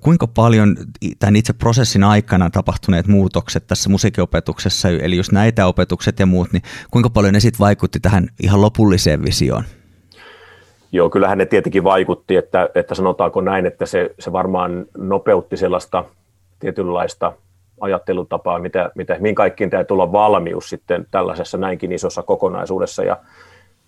kuinka 0.00 0.26
paljon 0.26 0.76
tämän 1.18 1.36
itse 1.36 1.52
prosessin 1.52 2.04
aikana 2.04 2.50
tapahtuneet 2.50 3.06
muutokset 3.06 3.66
tässä 3.66 3.90
musiikinopetuksessa, 3.90 4.88
eli 4.88 5.16
jos 5.16 5.32
näitä 5.32 5.66
opetukset 5.66 6.18
ja 6.18 6.26
muut, 6.26 6.52
niin 6.52 6.62
kuinka 6.90 7.10
paljon 7.10 7.34
ne 7.34 7.40
sitten 7.40 7.58
vaikutti 7.58 8.00
tähän 8.00 8.28
ihan 8.42 8.60
lopulliseen 8.60 9.24
visioon? 9.24 9.64
Joo, 10.92 11.10
kyllähän 11.10 11.38
ne 11.38 11.46
tietenkin 11.46 11.84
vaikutti, 11.84 12.36
että, 12.36 12.68
että 12.74 12.94
sanotaanko 12.94 13.40
näin, 13.40 13.66
että 13.66 13.86
se, 13.86 14.14
se 14.18 14.32
varmaan 14.32 14.86
nopeutti 14.98 15.56
sellaista 15.56 16.04
tietynlaista 16.58 17.32
ajattelutapaa, 17.80 18.58
mitä, 18.58 18.90
mitä, 18.94 19.16
mihin 19.20 19.34
kaikkiin 19.34 19.70
täytyy 19.70 19.94
olla 19.94 20.12
valmius 20.12 20.68
sitten 20.68 21.06
tällaisessa 21.10 21.58
näinkin 21.58 21.92
isossa 21.92 22.22
kokonaisuudessa. 22.22 23.04
Ja 23.04 23.16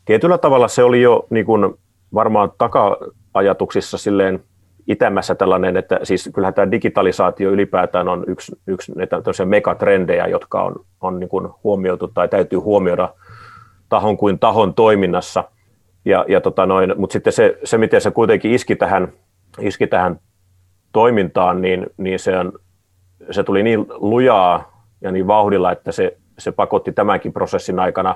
tietyllä 0.04 0.38
tavalla 0.38 0.68
se 0.68 0.82
oli 0.82 1.02
jo 1.02 1.26
niin 1.30 1.46
kuin 1.46 1.74
varmaan 2.14 2.52
taka-ajatuksissa 2.58 3.98
silleen 3.98 4.44
itämässä 4.86 5.34
tällainen, 5.34 5.76
että 5.76 6.00
siis 6.02 6.30
kyllähän 6.34 6.54
tämä 6.54 6.70
digitalisaatio 6.70 7.50
ylipäätään 7.50 8.08
on 8.08 8.24
yksi, 8.26 8.52
yksi 8.66 8.92
näitä 8.96 9.16
megatrendejä, 9.44 10.26
jotka 10.26 10.62
on, 10.62 10.84
on 11.00 11.20
niin 11.20 11.28
kuin 11.28 11.48
huomioitu 11.64 12.08
tai 12.08 12.28
täytyy 12.28 12.58
huomioida 12.58 13.14
tahon 13.88 14.16
kuin 14.16 14.38
tahon 14.38 14.74
toiminnassa. 14.74 15.44
Ja, 16.04 16.24
ja 16.28 16.40
tota 16.40 16.66
noin, 16.66 16.94
mutta 16.96 17.12
sitten 17.12 17.32
se, 17.32 17.58
se, 17.64 17.78
miten 17.78 18.00
se 18.00 18.10
kuitenkin 18.10 18.50
iski 18.50 18.76
tähän, 18.76 19.12
iski 19.60 19.86
tähän 19.86 20.20
toimintaan, 20.92 21.62
niin, 21.62 21.86
niin 21.96 22.18
se 22.18 22.38
on 22.38 22.52
se 23.30 23.44
tuli 23.44 23.62
niin 23.62 23.86
lujaa 23.88 24.86
ja 25.00 25.12
niin 25.12 25.26
vauhdilla, 25.26 25.72
että 25.72 25.92
se, 25.92 26.16
se 26.38 26.52
pakotti 26.52 26.92
tämänkin 26.92 27.32
prosessin 27.32 27.78
aikana 27.78 28.14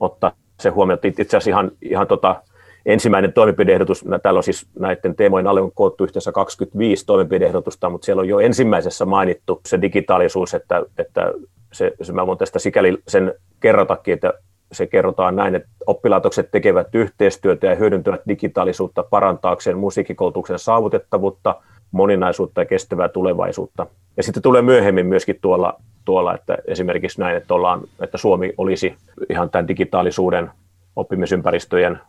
ottaa 0.00 0.32
se 0.60 0.68
huomioon. 0.68 0.98
Itse 1.04 1.22
asiassa 1.22 1.50
ihan, 1.50 1.70
ihan 1.82 2.06
tota, 2.06 2.42
ensimmäinen 2.86 3.32
toimenpideehdotus, 3.32 4.04
täällä 4.22 4.38
on 4.38 4.44
siis 4.44 4.66
näiden 4.78 5.16
teemojen 5.16 5.46
alle 5.46 5.60
on 5.60 5.72
koottu 5.72 6.04
yhteensä 6.04 6.32
25 6.32 7.06
toimenpideehdotusta, 7.06 7.90
mutta 7.90 8.04
siellä 8.04 8.20
on 8.20 8.28
jo 8.28 8.38
ensimmäisessä 8.38 9.04
mainittu 9.04 9.60
se 9.66 9.82
digitaalisuus, 9.82 10.54
että, 10.54 10.82
että 10.98 11.32
se, 11.72 11.92
se 12.02 12.12
mä 12.12 12.26
voin 12.26 12.38
tästä 12.38 12.58
sikäli 12.58 12.98
sen 13.08 13.34
kerrotakin, 13.60 14.14
että 14.14 14.32
se 14.74 14.86
kerrotaan 14.86 15.36
näin, 15.36 15.54
että 15.54 15.68
oppilaitokset 15.86 16.50
tekevät 16.50 16.94
yhteistyötä 16.94 17.66
ja 17.66 17.74
hyödyntävät 17.74 18.20
digitaalisuutta 18.28 19.02
parantaakseen 19.02 19.78
musiikkikoulutuksen 19.78 20.58
saavutettavuutta, 20.58 21.54
moninaisuutta 21.90 22.60
ja 22.60 22.64
kestävää 22.64 23.08
tulevaisuutta. 23.08 23.86
Ja 24.16 24.22
sitten 24.22 24.42
tulee 24.42 24.62
myöhemmin 24.62 25.06
myöskin 25.06 25.38
tuolla, 25.40 25.80
tuolla 26.04 26.34
että 26.34 26.58
esimerkiksi 26.66 27.20
näin, 27.20 27.36
että, 27.36 27.54
ollaan, 27.54 27.80
että 28.00 28.18
Suomi 28.18 28.52
olisi 28.58 28.96
ihan 29.30 29.50
tämän 29.50 29.68
digitaalisuuden 29.68 30.50
oppimisympäristöjen 30.96 32.00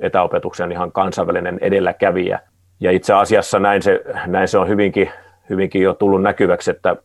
etäopetuksen 0.00 0.72
ihan 0.72 0.92
kansainvälinen 0.92 1.58
edelläkävijä. 1.60 2.40
Ja 2.80 2.90
itse 2.90 3.14
asiassa 3.14 3.58
näin 3.58 3.82
se, 3.82 4.04
näin 4.26 4.48
se 4.48 4.58
on 4.58 4.68
hyvinkin, 4.68 5.10
hyvinkin 5.50 5.82
jo 5.82 5.94
tullut 5.94 6.22
näkyväksi, 6.22 6.70
että 6.70 6.96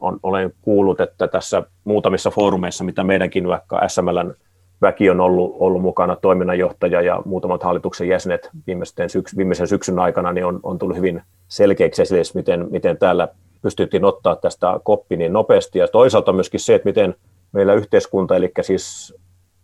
on, 0.00 0.18
olen 0.22 0.52
kuullut, 0.62 1.00
että 1.00 1.28
tässä 1.28 1.62
muutamissa 1.84 2.30
foorumeissa, 2.30 2.84
mitä 2.84 3.04
meidänkin 3.04 3.48
vaikka 3.48 3.88
SMLn 3.88 4.34
väki 4.82 5.10
on 5.10 5.20
ollut, 5.20 5.56
ollut 5.58 5.82
mukana, 5.82 6.16
toiminnanjohtaja 6.16 7.00
ja 7.00 7.22
muutamat 7.24 7.62
hallituksen 7.62 8.08
jäsenet 8.08 8.50
viimeisen, 8.66 9.10
syks, 9.10 9.36
viimeisen 9.36 9.66
syksyn 9.66 9.98
aikana, 9.98 10.32
niin 10.32 10.46
on, 10.46 10.60
on 10.62 10.78
tullut 10.78 10.96
hyvin 10.96 11.22
selkeäksi 11.48 12.02
esille, 12.02 12.22
miten, 12.34 12.66
miten 12.70 12.98
täällä 12.98 13.28
pystyttiin 13.62 14.04
ottaa 14.04 14.36
tästä 14.36 14.80
koppi 14.82 15.16
niin 15.16 15.32
nopeasti. 15.32 15.78
Ja 15.78 15.88
toisaalta 15.88 16.32
myöskin 16.32 16.60
se, 16.60 16.74
että 16.74 16.88
miten 16.88 17.14
meillä 17.52 17.74
yhteiskunta, 17.74 18.36
eli 18.36 18.52
siis 18.60 19.14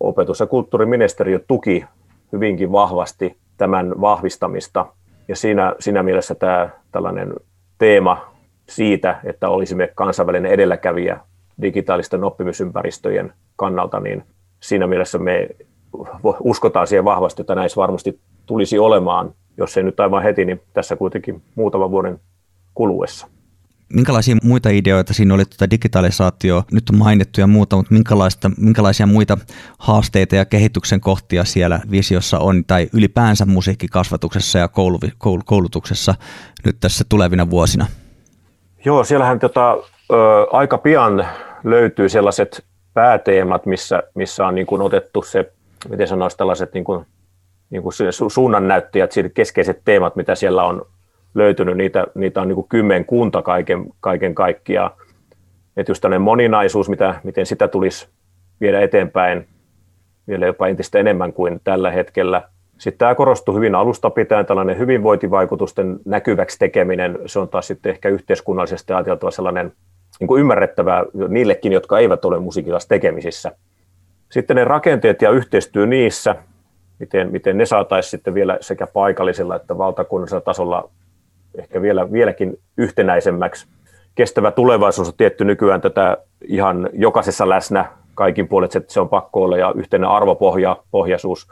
opetus- 0.01 0.41
ja 0.41 0.47
kulttuuriministeriö 0.47 1.41
tuki 1.49 1.85
hyvinkin 2.33 2.73
vahvasti 2.73 3.37
tämän 3.57 4.01
vahvistamista. 4.01 4.87
Ja 5.29 5.37
siinä, 5.37 5.75
siinä 5.81 6.03
mielessä 6.03 6.35
tämä 6.35 6.71
tällainen 6.93 7.35
teema 7.79 8.30
siitä, 8.71 9.21
että 9.25 9.49
olisimme 9.49 9.93
kansainvälinen 9.95 10.53
edelläkävijä 10.53 11.21
digitaalisten 11.63 12.25
oppimisympäristöjen 12.25 13.33
kannalta, 13.57 14.01
niin 14.01 14.25
siinä 14.61 14.87
mielessä 14.87 15.19
me 15.19 15.49
uskotaan 16.41 16.87
siihen 16.87 17.05
vahvasti, 17.05 17.43
että 17.43 17.55
näissä 17.55 17.81
varmasti 17.81 18.21
tulisi 18.47 18.79
olemaan, 18.79 19.35
jos 19.57 19.77
ei 19.77 19.83
nyt 19.83 20.01
aivan 20.01 20.23
heti, 20.23 20.45
niin 20.45 20.61
tässä 20.73 20.97
kuitenkin 20.97 21.43
muutaman 21.55 21.91
vuoden 21.91 22.21
kuluessa. 22.75 23.27
Minkälaisia 23.95 24.37
muita 24.43 24.69
ideoita 24.69 25.15
siinä 25.15 25.35
oli, 25.35 25.45
tuota 25.45 25.71
digitalisaatio 25.71 26.65
nyt 26.73 26.91
on 26.91 26.99
mainittu 26.99 27.41
ja 27.41 27.47
muuta, 27.47 27.77
mutta 27.77 27.95
minkälaista, 27.95 28.51
minkälaisia 28.59 29.07
muita 29.07 29.39
haasteita 29.79 30.37
ja 30.37 30.45
kehityksen 30.45 31.01
kohtia 31.01 31.45
siellä 31.45 31.81
visiossa 31.91 32.39
on, 32.39 32.65
tai 32.65 32.89
ylipäänsä 32.93 33.47
musiikkikasvatuksessa 33.47 34.59
ja 34.59 34.69
koulutuksessa 35.45 36.15
nyt 36.65 36.77
tässä 36.81 37.05
tulevina 37.09 37.51
vuosina? 37.51 37.87
Joo, 38.85 39.05
siellähän 39.05 39.39
tota, 39.39 39.73
ö, 40.13 40.17
aika 40.51 40.79
pian 40.79 41.27
löytyy 41.65 42.09
sellaiset 42.09 42.65
pääteemat, 42.95 43.67
missä, 43.67 44.03
missä 44.15 44.47
on 44.47 44.55
niin 44.55 44.67
kuin 44.67 44.83
otettu 44.83 45.23
se, 45.23 45.53
miten 45.89 46.09
sanoisi, 46.09 46.37
tällaiset 46.37 46.75
niin 46.75 46.85
kuin, 46.85 47.07
niin 47.71 47.83
kuin 47.83 47.93
suunnannäyttäjät, 48.29 49.13
keskeiset 49.35 49.81
teemat, 49.85 50.17
mitä 50.17 50.35
siellä 50.35 50.65
on 50.65 50.87
löytynyt, 51.35 51.77
niitä, 51.77 52.07
niitä 52.15 52.41
on 52.41 52.49
niin 52.49 52.55
kuin 52.55 52.69
kymmenkunta 52.69 53.43
kaiken, 53.43 53.85
kaiken 54.01 54.35
kaikkiaan. 54.35 54.91
Että 55.77 55.91
just 55.91 56.01
tämmöinen 56.01 56.23
moninaisuus, 56.23 56.89
mitä, 56.89 57.15
miten 57.25 57.47
sitä 57.47 57.69
tulisi 57.69 58.09
viedä 58.61 58.81
eteenpäin 58.81 59.49
vielä 60.29 60.47
jopa 60.47 60.67
entistä 60.67 60.99
enemmän 60.99 61.33
kuin 61.33 61.61
tällä 61.65 61.91
hetkellä. 61.91 62.43
Sitten 62.81 62.99
tämä 62.99 63.15
korostuu 63.15 63.55
hyvin 63.55 63.75
alusta 63.75 64.11
pitäen, 64.11 64.47
tällainen 64.47 64.79
hyvinvointivaikutusten 64.79 65.99
näkyväksi 66.05 66.59
tekeminen, 66.59 67.19
se 67.27 67.39
on 67.39 67.49
taas 67.49 67.67
sitten 67.67 67.91
ehkä 67.91 68.09
yhteiskunnallisesti 68.09 68.93
ajateltava 68.93 69.31
sellainen 69.31 69.73
niin 70.21 70.29
kuin 70.29 70.41
ymmärrettävää 70.41 71.05
niillekin, 71.29 71.73
jotka 71.73 71.99
eivät 71.99 72.25
ole 72.25 72.39
musiikilassa 72.39 72.89
tekemisissä. 72.89 73.53
Sitten 74.31 74.57
ne 74.57 74.65
rakenteet 74.65 75.23
ja 75.23 75.31
yhteistyö 75.31 75.87
niissä, 75.87 76.37
miten, 76.99 77.33
miten 77.33 77.59
ne 77.59 77.67
saataisiin 77.67 78.11
sitten 78.11 78.35
vielä 78.35 78.59
sekä 78.61 78.87
paikallisella 78.87 79.57
että 79.57 79.79
valtakunnallisella 79.79 80.41
tasolla 80.41 80.91
ehkä 81.59 81.83
vielä, 81.83 82.13
vieläkin 82.13 82.59
yhtenäisemmäksi. 82.77 83.67
Kestävä 84.15 84.51
tulevaisuus 84.51 85.09
on 85.09 85.15
tietty 85.17 85.45
nykyään 85.45 85.81
tätä 85.81 86.17
ihan 86.45 86.89
jokaisessa 86.93 87.49
läsnä 87.49 87.85
kaikin 88.15 88.49
puolet, 88.49 88.77
että 88.77 88.93
se 88.93 89.01
on 89.01 89.09
pakko 89.09 89.43
olla 89.43 89.57
ja 89.57 89.73
yhteinen 89.77 90.11
arvopohjaisuus. 90.11 91.49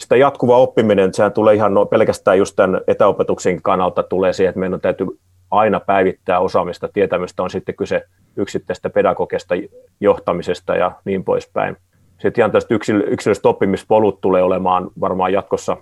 Sitä 0.00 0.16
jatkuva 0.16 0.56
oppiminen, 0.56 1.14
sehän 1.14 1.32
tulee 1.32 1.54
ihan 1.54 1.74
no, 1.74 1.86
pelkästään 1.86 2.38
just 2.38 2.56
tämän 2.56 2.80
etäopetuksen 2.86 3.62
kannalta 3.62 4.02
tulee 4.02 4.32
siihen, 4.32 4.48
että 4.48 4.60
meidän 4.60 4.80
täytyy 4.80 5.06
aina 5.50 5.80
päivittää 5.80 6.40
osaamista, 6.40 6.88
tietämystä 6.88 7.42
on 7.42 7.50
sitten 7.50 7.74
kyse 7.74 8.02
yksittäistä 8.36 8.90
pedagogista 8.90 9.54
johtamisesta 10.00 10.76
ja 10.76 10.92
niin 11.04 11.24
poispäin. 11.24 11.76
Sitten 12.18 12.42
ihan 12.42 12.50
tästä 12.50 12.74
yksilölliset 12.74 13.46
oppimispolut 13.46 14.20
tulee 14.20 14.42
olemaan 14.42 14.90
varmaan 15.00 15.32
jatkossa 15.32 15.76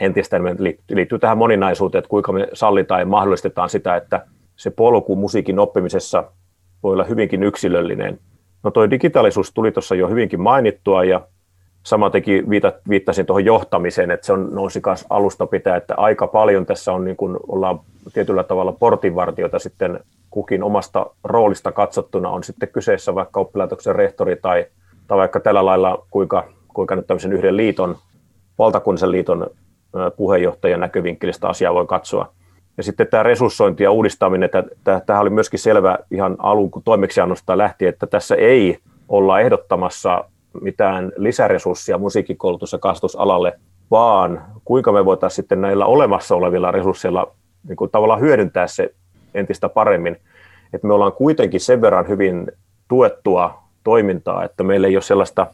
entistä 0.00 0.36
enemmän 0.36 0.64
liittyy 0.90 1.18
tähän 1.18 1.38
moninaisuuteen, 1.38 1.98
että 1.98 2.08
kuinka 2.08 2.32
me 2.32 2.48
sallitaan 2.52 3.00
ja 3.00 3.06
mahdollistetaan 3.06 3.68
sitä, 3.68 3.96
että 3.96 4.26
se 4.56 4.70
polku 4.70 5.16
musiikin 5.16 5.58
oppimisessa 5.58 6.24
voi 6.82 6.92
olla 6.92 7.04
hyvinkin 7.04 7.42
yksilöllinen. 7.42 8.18
No 8.62 8.70
tuo 8.70 8.90
digitaalisuus 8.90 9.52
tuli 9.54 9.72
tuossa 9.72 9.94
jo 9.94 10.08
hyvinkin 10.08 10.40
mainittua 10.40 11.04
ja 11.04 11.20
sama 11.82 12.10
teki 12.10 12.44
viittasin 12.88 13.26
tuohon 13.26 13.44
johtamiseen, 13.44 14.10
että 14.10 14.26
se 14.26 14.32
on 14.32 14.48
nousi 14.52 14.80
myös 14.86 15.06
alusta 15.10 15.46
pitää, 15.46 15.76
että 15.76 15.94
aika 15.96 16.26
paljon 16.26 16.66
tässä 16.66 16.92
on 16.92 17.04
niin 17.04 17.16
kuin 17.16 17.36
ollaan 17.48 17.80
tietyllä 18.14 18.44
tavalla 18.44 18.72
portinvartijoita 18.72 19.58
sitten 19.58 20.00
kukin 20.30 20.62
omasta 20.62 21.06
roolista 21.24 21.72
katsottuna 21.72 22.28
on 22.28 22.44
sitten 22.44 22.68
kyseessä 22.68 23.14
vaikka 23.14 23.40
oppilaitoksen 23.40 23.96
rehtori 23.96 24.36
tai, 24.36 24.66
tai 25.06 25.18
vaikka 25.18 25.40
tällä 25.40 25.64
lailla 25.64 26.06
kuinka, 26.10 26.44
kuinka 26.74 26.96
nyt 26.96 27.06
tämmöisen 27.06 27.32
yhden 27.32 27.56
liiton, 27.56 27.96
valtakunnallisen 28.58 29.10
liiton 29.12 29.46
puheenjohtajan 30.16 30.80
näkövinkkelistä 30.80 31.48
asiaa 31.48 31.74
voi 31.74 31.86
katsoa. 31.86 32.32
Ja 32.76 32.82
sitten 32.82 33.06
tämä 33.06 33.22
resurssointi 33.22 33.82
ja 33.82 33.90
uudistaminen, 33.90 34.50
tämähän 34.84 35.22
oli 35.22 35.30
myöskin 35.30 35.58
selvä 35.58 35.98
ihan 36.10 36.36
alun 36.38 36.70
toimeksiannosta 36.84 37.58
lähti, 37.58 37.86
että 37.86 38.06
tässä 38.06 38.34
ei 38.34 38.78
olla 39.08 39.40
ehdottamassa 39.40 40.24
mitään 40.60 41.12
lisäresurssia 41.16 41.98
musiikkikoulutus- 41.98 42.72
ja 42.72 42.78
kasvatusalalle, 42.78 43.58
vaan 43.90 44.44
kuinka 44.64 44.92
me 44.92 45.04
voitaisiin 45.04 45.36
sitten 45.36 45.60
näillä 45.60 45.86
olemassa 45.86 46.36
olevilla 46.36 46.70
resursseilla 46.70 47.32
niin 47.68 47.76
kuin 47.76 47.90
tavallaan 47.90 48.20
hyödyntää 48.20 48.66
se 48.66 48.94
entistä 49.34 49.68
paremmin. 49.68 50.16
Että 50.72 50.86
me 50.86 50.94
ollaan 50.94 51.12
kuitenkin 51.12 51.60
sen 51.60 51.80
verran 51.80 52.08
hyvin 52.08 52.52
tuettua 52.88 53.62
toimintaa, 53.84 54.44
että 54.44 54.62
meillä 54.62 54.86
ei 54.86 54.96
ole 54.96 55.02
sellaista, 55.02 55.46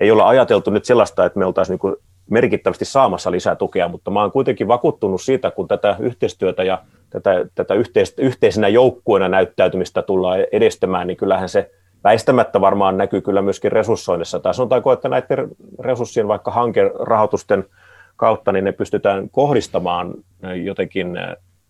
ei 0.00 0.10
olla 0.10 0.28
ajateltu 0.28 0.70
nyt 0.70 0.84
sellaista, 0.84 1.24
että 1.24 1.38
me 1.38 1.44
oltaisiin 1.44 1.78
niin 1.82 1.96
merkittävästi 2.30 2.84
saamassa 2.84 3.30
lisää 3.30 3.56
tukea, 3.56 3.88
mutta 3.88 4.10
mä 4.10 4.20
oon 4.20 4.32
kuitenkin 4.32 4.68
vakuuttunut 4.68 5.22
siitä, 5.22 5.50
kun 5.50 5.68
tätä 5.68 5.96
yhteistyötä 5.98 6.62
ja 6.62 6.78
tätä, 7.10 7.30
tätä 7.54 7.74
yhteis, 7.74 8.14
yhteisenä 8.18 8.68
joukkueena 8.68 9.28
näyttäytymistä 9.28 10.02
tullaan 10.02 10.38
edistämään, 10.52 11.06
niin 11.06 11.16
kyllähän 11.16 11.48
se 11.48 11.70
väistämättä 12.04 12.60
varmaan 12.60 12.96
näkyy 12.96 13.20
kyllä 13.20 13.42
myöskin 13.42 13.72
resurssoinnissa. 13.72 14.40
Tai 14.40 14.54
sanotaanko, 14.54 14.92
että 14.92 15.08
näiden 15.08 15.48
resurssien 15.78 16.28
vaikka 16.28 16.50
hankerahoitusten 16.50 17.64
kautta, 18.16 18.52
niin 18.52 18.64
ne 18.64 18.72
pystytään 18.72 19.30
kohdistamaan 19.30 20.14
jotenkin 20.64 21.08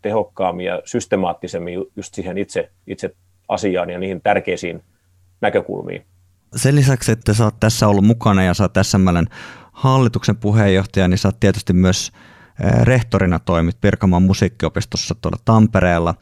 tehokkaammin 0.02 0.66
ja 0.66 0.82
systemaattisemmin 0.84 1.84
just 1.96 2.14
siihen 2.14 2.38
itse, 2.38 2.70
itse 2.86 3.14
asiaan 3.48 3.90
ja 3.90 3.98
niihin 3.98 4.20
tärkeisiin 4.20 4.82
näkökulmiin. 5.40 6.06
Sen 6.56 6.76
lisäksi, 6.76 7.12
että 7.12 7.34
sä 7.34 7.44
oot 7.44 7.60
tässä 7.60 7.88
ollut 7.88 8.04
mukana 8.04 8.42
ja 8.42 8.54
sä 8.54 8.64
oot 8.64 8.72
SMLn 8.82 9.26
hallituksen 9.72 10.36
puheenjohtaja, 10.36 11.08
niin 11.08 11.18
sä 11.18 11.28
oot 11.28 11.40
tietysti 11.40 11.72
myös 11.72 12.12
rehtorina 12.82 13.38
toimit 13.38 13.76
Pirkanmaan 13.80 14.22
musiikkiopistossa 14.22 15.14
tuolla 15.20 15.38
Tampereella. 15.44 16.14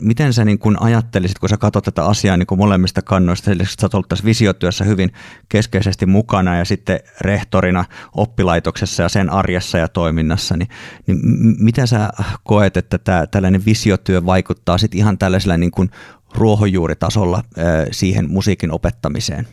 Miten 0.00 0.32
sä 0.32 0.44
niin 0.44 0.58
kun 0.58 0.82
ajattelisit, 0.82 1.38
kun 1.38 1.48
sä 1.48 1.56
katsot 1.56 1.84
tätä 1.84 2.04
asiaa 2.04 2.36
niin 2.36 2.46
kun 2.46 2.58
molemmista 2.58 3.02
kannoista, 3.02 3.50
eli 3.50 3.64
sä 3.64 3.74
oot 3.82 3.94
ollut 3.94 4.08
tässä 4.08 4.24
visiotyössä 4.24 4.84
hyvin 4.84 5.12
keskeisesti 5.48 6.06
mukana 6.06 6.56
ja 6.56 6.64
sitten 6.64 7.00
rehtorina 7.20 7.84
oppilaitoksessa 8.16 9.02
ja 9.02 9.08
sen 9.08 9.30
arjessa 9.30 9.78
ja 9.78 9.88
toiminnassa, 9.88 10.56
niin, 10.56 10.68
niin 11.06 11.18
miten 11.58 11.86
sä 11.86 12.08
koet, 12.44 12.76
että 12.76 12.98
tämä, 12.98 13.26
tällainen 13.26 13.64
visiotyö 13.66 14.26
vaikuttaa 14.26 14.78
sitten 14.78 14.98
ihan 14.98 15.18
tällaisella 15.18 15.56
niin 15.56 15.70
kuin 15.70 15.90
ruohonjuuritasolla 16.34 17.42
siihen 17.90 18.30
musiikin 18.30 18.70
opettamiseen? 18.72 19.48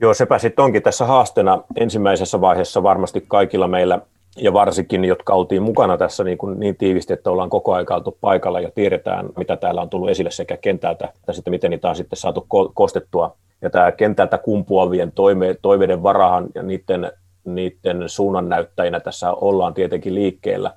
Joo, 0.00 0.14
sepä 0.14 0.38
sitten 0.38 0.64
onkin 0.64 0.82
tässä 0.82 1.06
haasteena 1.06 1.62
ensimmäisessä 1.76 2.40
vaiheessa 2.40 2.82
varmasti 2.82 3.24
kaikilla 3.28 3.68
meillä 3.68 4.00
ja 4.36 4.52
varsinkin, 4.52 5.04
jotka 5.04 5.34
oltiin 5.34 5.62
mukana 5.62 5.98
tässä 5.98 6.24
niin, 6.24 6.38
kuin 6.38 6.60
niin 6.60 6.76
tiivisti, 6.76 7.12
että 7.12 7.30
ollaan 7.30 7.50
koko 7.50 7.74
aika 7.74 7.94
oltu 7.94 8.18
paikalla 8.20 8.60
ja 8.60 8.70
tiedetään, 8.74 9.28
mitä 9.36 9.56
täällä 9.56 9.80
on 9.80 9.90
tullut 9.90 10.10
esille 10.10 10.30
sekä 10.30 10.56
kentältä, 10.56 11.08
että 11.16 11.32
sitten 11.32 11.50
miten 11.50 11.70
niitä 11.70 11.88
on 11.88 11.96
sitten 11.96 12.16
saatu 12.16 12.46
kostettua. 12.74 13.36
Ja 13.62 13.70
tämä 13.70 13.92
kentältä 13.92 14.38
kumpuavien 14.38 15.12
toime, 15.12 15.56
toiveiden 15.62 16.02
varahan 16.02 16.46
ja 16.54 16.62
niiden, 16.62 17.12
niiden 17.44 18.08
suunnannäyttäjinä 18.08 19.00
tässä 19.00 19.32
ollaan 19.32 19.74
tietenkin 19.74 20.14
liikkeellä. 20.14 20.72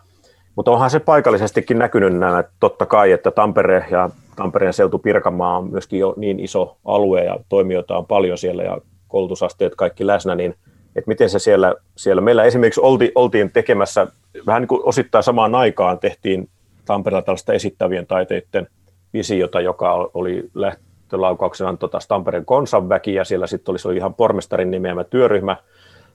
Mutta 0.56 0.72
onhan 0.72 0.90
se 0.90 1.00
paikallisestikin 1.00 1.80
näkynyt 1.80 2.18
nämä, 2.18 2.44
totta 2.60 2.86
kai, 2.86 3.12
että 3.12 3.32
Tampere 3.32 3.86
ja 3.92 4.10
Tampereen 4.36 4.74
seutu 4.74 5.00
Pirkanmaa 5.00 5.58
on 5.58 5.72
myöskin 5.72 6.00
jo 6.00 6.14
niin 6.18 6.40
iso 6.40 6.78
alue 6.86 7.24
ja 7.24 7.40
toimijoita 7.50 7.98
on 7.98 8.06
paljon 8.06 8.38
siellä 8.38 8.64
ja 8.64 8.78
koulutusasteet 9.08 9.76
kaikki 9.76 10.08
läsnä, 10.08 10.36
niin 10.36 10.56
että 10.96 11.08
miten 11.08 11.30
se 11.30 11.40
siellä, 11.40 11.76
siellä 11.98 12.22
meillä 12.22 12.44
esimerkiksi 12.44 12.82
olti, 12.82 13.12
oltiin 13.16 13.52
tekemässä 13.52 14.08
vähän 14.46 14.62
niin 14.62 14.68
kuin 14.68 14.82
osittain 14.84 15.24
samaan 15.24 15.56
aikaan 15.56 16.00
tehtiin 16.00 16.50
Tampereella 16.86 17.26
tällaista 17.26 17.54
esittävien 17.54 18.08
taiteiden 18.08 18.68
visiota, 19.14 19.62
joka 19.62 20.10
oli 20.14 20.50
lähtölaukauksena 20.54 21.78
tota 21.78 22.00
Tampereen 22.08 22.46
konsanväki 22.46 23.14
ja 23.14 23.24
siellä 23.24 23.48
sitten 23.48 23.72
oli, 23.72 23.80
oli 23.86 23.98
ihan 23.98 24.14
pormestarin 24.14 24.72
nimeämä 24.72 25.04
työryhmä. 25.04 25.58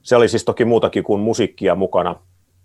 Se 0.03 0.17
oli 0.17 0.29
siis 0.29 0.45
toki 0.45 0.65
muutakin 0.65 1.05
kuin 1.05 1.21
musiikkia 1.21 1.75
mukana, 1.75 2.17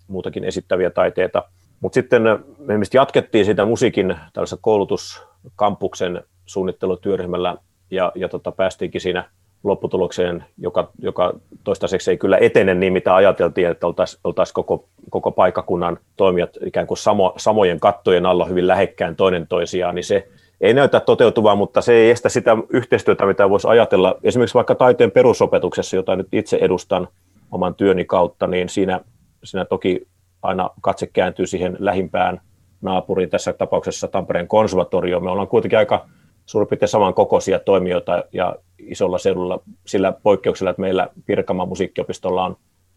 muutakin 0.08 0.44
esittäviä 0.44 0.90
taiteita. 0.90 1.44
Mutta 1.80 1.94
sitten 1.94 2.22
me 2.58 2.74
jatkettiin 2.94 3.44
sitä 3.44 3.64
musiikin 3.64 4.16
tällaisen 4.32 4.58
koulutuskampuksen 4.60 6.22
suunnittelutyöryhmällä 6.46 7.56
ja, 7.90 8.12
ja 8.14 8.28
tota, 8.28 8.52
päästiinkin 8.52 9.00
siinä 9.00 9.30
lopputulokseen, 9.64 10.44
joka, 10.58 10.90
joka 10.98 11.34
toistaiseksi 11.64 12.10
ei 12.10 12.18
kyllä 12.18 12.38
etene 12.38 12.74
niin, 12.74 12.92
mitä 12.92 13.14
ajateltiin, 13.14 13.68
että 13.68 13.86
oltaisiin 13.86 14.20
oltais 14.24 14.52
koko, 14.52 14.88
koko 15.10 15.30
paikakunnan 15.30 15.98
toimijat 16.16 16.50
ikään 16.66 16.86
kuin 16.86 16.98
samo, 16.98 17.34
samojen 17.36 17.80
kattojen 17.80 18.26
alla 18.26 18.44
hyvin 18.44 18.66
lähekkään 18.66 19.16
toinen 19.16 19.46
toisiaan, 19.46 19.94
niin 19.94 20.04
se 20.04 20.28
ei 20.60 20.74
näytä 20.74 21.00
toteutuvaa, 21.00 21.54
mutta 21.54 21.80
se 21.80 21.92
ei 21.92 22.10
estä 22.10 22.28
sitä 22.28 22.56
yhteistyötä, 22.68 23.26
mitä 23.26 23.50
voisi 23.50 23.68
ajatella. 23.68 24.18
Esimerkiksi 24.22 24.54
vaikka 24.54 24.74
taiteen 24.74 25.10
perusopetuksessa, 25.10 25.96
jota 25.96 26.16
nyt 26.16 26.28
itse 26.32 26.58
edustan 26.60 27.08
oman 27.50 27.74
työni 27.74 28.04
kautta, 28.04 28.46
niin 28.46 28.68
siinä, 28.68 29.00
siinä 29.44 29.64
toki 29.64 30.06
aina 30.42 30.70
katse 30.80 31.06
kääntyy 31.06 31.46
siihen 31.46 31.76
lähimpään 31.78 32.40
naapuriin, 32.82 33.30
tässä 33.30 33.52
tapauksessa 33.52 34.08
Tampereen 34.08 34.48
konservatorioon. 34.48 35.24
Me 35.24 35.30
ollaan 35.30 35.48
kuitenkin 35.48 35.78
aika 35.78 36.06
suurin 36.46 36.68
piirtein 36.68 36.88
samankokoisia 36.88 37.58
toimijoita 37.58 38.24
ja 38.32 38.56
isolla 38.78 39.18
seudulla 39.18 39.60
sillä 39.86 40.12
poikkeuksella, 40.22 40.70
että 40.70 40.82
meillä 40.82 41.08
Pirkanmaan 41.26 41.68
musiikkiopistolla 41.68 42.44
on 42.44 42.56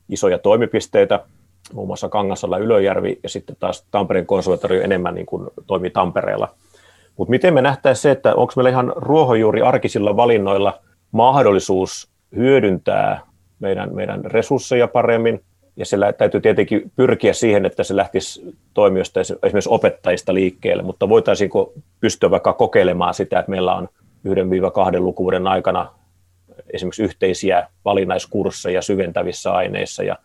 isoja 0.10 0.40
toimipisteitä, 0.40 1.20
muun 1.74 1.88
muassa 1.88 2.10
Kangasalla 2.10 2.58
Ylöjärvi 2.58 3.20
ja 3.24 3.30
sitten 3.30 3.56
taas 3.60 3.88
Tampereen 3.92 4.26
konservatorio 4.26 4.82
enemmän 4.82 5.16
niin 5.16 5.26
kuin 5.26 5.48
toimii 5.68 5.90
Tampereella. 5.90 6.50
Mutta 7.18 7.30
miten 7.30 7.54
me 7.54 7.62
nähtäisiin 7.62 8.02
se, 8.02 8.12
että 8.12 8.36
onko 8.36 8.54
meillä 8.56 8.70
ihan 8.70 8.94
ruohonjuuri 8.96 9.62
arkisilla 9.62 10.18
valinnoilla 10.18 10.80
mahdollisuus 11.12 12.10
hyödyntää 12.36 13.22
meidän, 13.60 13.96
meidän 13.96 14.26
resursseja 14.26 14.88
paremmin, 14.88 15.44
ja 15.78 15.86
se 15.86 15.98
täytyy 16.18 16.42
tietenkin 16.42 16.92
pyrkiä 16.96 17.34
siihen, 17.34 17.66
että 17.66 17.84
se 17.84 17.96
lähtisi 17.96 18.58
toimijoista, 18.74 19.20
esimerkiksi 19.20 19.70
opettajista 19.70 20.34
liikkeelle, 20.34 20.84
mutta 20.84 21.10
voitaisiinko 21.10 21.74
pystyä 22.00 22.32
vaikka 22.32 22.54
kokeilemaan 22.54 23.14
sitä, 23.14 23.40
että 23.40 23.50
meillä 23.50 23.76
on 23.76 23.90
yhden 24.24 24.50
viiva 24.50 24.72
kahden 24.72 25.06
lukuvuoden 25.06 25.48
aikana 25.48 25.94
esimerkiksi 26.74 27.04
yhteisiä 27.04 27.68
valinnaiskursseja 27.86 28.82
syventävissä 28.82 29.52
aineissa. 29.52 30.04
Ja 30.04 30.18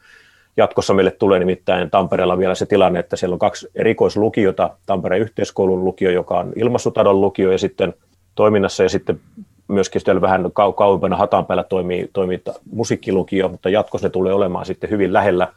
jatkossa 0.56 0.94
meille 0.94 1.10
tulee 1.10 1.38
nimittäin 1.38 1.90
Tampereella 1.90 2.38
vielä 2.38 2.54
se 2.54 2.66
tilanne, 2.66 2.98
että 2.98 3.16
siellä 3.16 3.34
on 3.34 3.38
kaksi 3.38 3.68
erikoislukiota, 3.74 4.76
Tampereen 4.86 5.22
yhteiskoulun 5.22 5.84
lukio, 5.84 6.10
joka 6.10 6.38
on 6.38 6.52
ilmassutadon 6.56 7.20
lukio 7.20 7.52
ja 7.52 7.58
sitten 7.58 7.94
toiminnassa 8.34 8.82
ja 8.82 8.88
sitten 8.88 9.20
myöskin 9.68 10.00
siellä 10.00 10.20
vähän 10.20 10.44
kau- 10.44 10.74
kauempana 10.76 11.16
hatan 11.16 11.46
päällä 11.46 11.64
toimii, 11.64 12.10
toimii 12.12 12.42
musiikkilukio, 12.72 13.48
mutta 13.48 13.68
jatkossa 13.68 14.06
ne 14.06 14.10
tulee 14.10 14.32
olemaan 14.32 14.66
sitten 14.66 14.90
hyvin 14.90 15.12
lähellä 15.12 15.48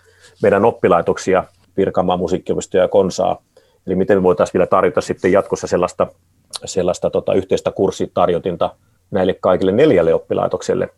meidän 0.41 0.65
oppilaitoksia, 0.65 1.43
Pirkanmaan 1.75 2.19
musiikkiopistoja 2.19 2.83
ja 2.83 2.87
Konsaa. 2.87 3.41
Eli 3.87 3.95
miten 3.95 4.17
me 4.17 4.23
voitaisiin 4.23 4.53
vielä 4.53 4.67
tarjota 4.67 5.01
sitten 5.01 5.31
jatkossa 5.31 5.67
sellaista, 5.67 6.07
sellaista 6.65 7.09
tota, 7.09 7.33
yhteistä 7.33 7.71
kurssitarjotinta 7.71 8.75
näille 9.11 9.33
kaikille 9.33 9.71
neljälle 9.71 10.13
oppilaitokselle. 10.13 10.89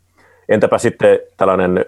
Entäpä 0.48 0.78
sitten 0.78 1.18
tällainen 1.36 1.84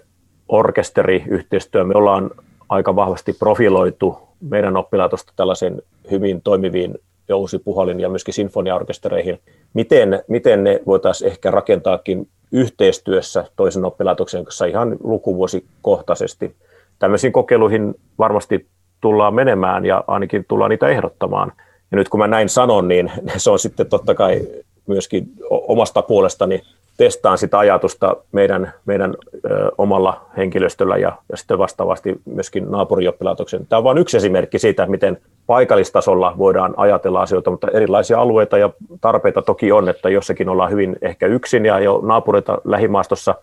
orkesteriyhteistyö. 0.48 1.84
Me 1.84 1.94
ollaan 1.94 2.30
aika 2.68 2.96
vahvasti 2.96 3.32
profiloitu 3.32 4.18
meidän 4.40 4.76
oppilaitosta 4.76 5.32
tällaisen 5.36 5.82
hyvin 6.10 6.42
toimiviin 6.42 6.94
jousi, 7.30 7.58
puhalin 7.58 8.00
ja 8.00 8.08
myöskin 8.08 8.34
sinfoniaorkestereihin. 8.34 9.40
Miten, 9.74 10.22
miten 10.28 10.64
ne 10.64 10.80
voitaisiin 10.86 11.30
ehkä 11.30 11.50
rakentaakin 11.50 12.28
yhteistyössä 12.52 13.44
toisen 13.56 13.84
oppilaitoksen 13.84 14.44
kanssa 14.44 14.64
ihan 14.64 14.96
lukuvuosikohtaisesti. 15.02 16.56
Tämmöisiin 16.98 17.32
kokeiluihin 17.32 17.94
varmasti 18.18 18.66
tullaan 19.00 19.34
menemään 19.34 19.86
ja 19.86 20.04
ainakin 20.06 20.44
tullaan 20.48 20.70
niitä 20.70 20.88
ehdottamaan. 20.88 21.52
Ja 21.90 21.96
nyt 21.96 22.08
kun 22.08 22.20
mä 22.20 22.26
näin 22.26 22.48
sanon, 22.48 22.88
niin 22.88 23.12
se 23.36 23.50
on 23.50 23.58
sitten 23.58 23.86
totta 23.86 24.14
kai 24.14 24.40
myöskin 24.86 25.26
omasta 25.50 26.02
puolestani 26.02 26.62
testaan 27.00 27.38
sitä 27.38 27.58
ajatusta 27.58 28.16
meidän, 28.32 28.72
meidän 28.86 29.14
ö, 29.34 29.70
omalla 29.78 30.20
henkilöstöllä 30.36 30.96
ja, 30.96 31.12
ja 31.28 31.36
sitten 31.36 31.58
vastaavasti 31.58 32.20
myöskin 32.24 32.70
naapurioppilaitoksen. 32.70 33.66
Tämä 33.66 33.78
on 33.78 33.84
vain 33.84 33.98
yksi 33.98 34.16
esimerkki 34.16 34.58
siitä, 34.58 34.86
miten 34.86 35.18
paikallistasolla 35.46 36.34
voidaan 36.38 36.74
ajatella 36.76 37.22
asioita, 37.22 37.50
mutta 37.50 37.68
erilaisia 37.72 38.20
alueita 38.20 38.58
ja 38.58 38.70
tarpeita 39.00 39.42
toki 39.42 39.72
on, 39.72 39.88
että 39.88 40.08
jossakin 40.08 40.48
ollaan 40.48 40.70
hyvin 40.70 40.96
ehkä 41.02 41.26
yksin 41.26 41.66
ja 41.66 41.78
jo 41.78 42.00
naapureita 42.04 42.58
lähimaastossa, 42.64 43.34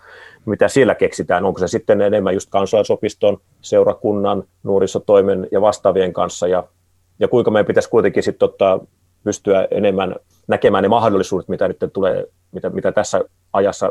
mitä 0.46 0.68
siellä 0.68 0.96
keksitään, 0.96 1.46
onko 1.46 1.60
se 1.60 1.68
sitten 1.68 2.02
enemmän 2.02 2.34
just 2.34 2.50
kansalaisopiston, 2.50 3.38
seurakunnan, 3.62 4.44
nuorisotoimen 4.64 5.48
ja 5.52 5.62
vastaavien 5.62 6.14
kanssa 6.14 6.48
ja, 6.48 6.64
ja 7.20 7.28
kuinka 7.28 7.52
meidän 7.52 7.66
pitäisi 7.66 7.90
kuitenkin 7.90 8.24
sitten 8.24 8.46
ottaa 8.46 8.80
pystyä 9.28 9.68
enemmän 9.72 10.16
näkemään 10.48 10.82
ne 10.82 10.88
mahdollisuudet, 10.88 11.48
mitä 11.48 11.68
nyt 11.68 11.78
tulee, 11.94 12.26
mitä, 12.52 12.70
mitä 12.70 12.92
tässä 12.92 13.22
ajassa 13.54 13.88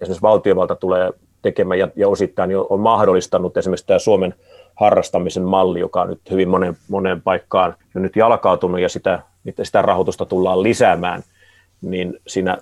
esimerkiksi 0.00 0.22
valtiovalta 0.22 0.74
tulee 0.74 1.10
tekemään 1.42 1.78
ja, 1.78 1.88
ja 1.96 2.08
osittain 2.08 2.50
jo 2.50 2.66
on 2.70 2.80
mahdollistanut 2.80 3.56
esimerkiksi 3.56 3.86
tämä 3.86 3.98
Suomen 3.98 4.34
harrastamisen 4.74 5.42
malli, 5.42 5.80
joka 5.80 6.02
on 6.02 6.08
nyt 6.08 6.20
hyvin 6.30 6.48
monen, 6.48 6.76
moneen 6.88 7.22
paikkaan 7.22 7.74
jo 7.94 8.00
nyt 8.00 8.16
jalkautunut 8.16 8.80
ja 8.80 8.88
sitä, 8.88 9.22
sitä 9.62 9.82
rahoitusta 9.82 10.26
tullaan 10.26 10.62
lisäämään, 10.62 11.22
niin 11.80 12.20
siinä 12.26 12.58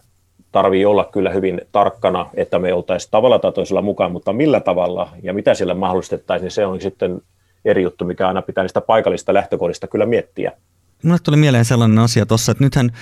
tarvii 0.52 0.86
olla 0.86 1.04
kyllä 1.04 1.30
hyvin 1.30 1.60
tarkkana, 1.72 2.26
että 2.34 2.58
me 2.58 2.72
oltaisiin 2.72 3.10
tavalla 3.10 3.38
tai 3.38 3.52
toisella 3.52 3.82
mukaan, 3.82 4.12
mutta 4.12 4.32
millä 4.32 4.60
tavalla 4.60 5.08
ja 5.22 5.34
mitä 5.34 5.54
siellä 5.54 5.74
mahdollistettaisiin, 5.74 6.44
niin 6.44 6.50
se 6.50 6.66
on 6.66 6.80
sitten 6.80 7.22
eri 7.64 7.82
juttu, 7.82 8.04
mikä 8.04 8.28
aina 8.28 8.42
pitää 8.42 8.64
niistä 8.64 8.80
paikallista 8.80 9.34
lähtökohdista 9.34 9.86
kyllä 9.86 10.06
miettiä. 10.06 10.52
Mulle 11.02 11.18
tuli 11.18 11.36
mieleen 11.36 11.64
sellainen 11.64 11.98
asia 11.98 12.26
tuossa, 12.26 12.52
että 12.52 12.64
nythän 12.64 12.92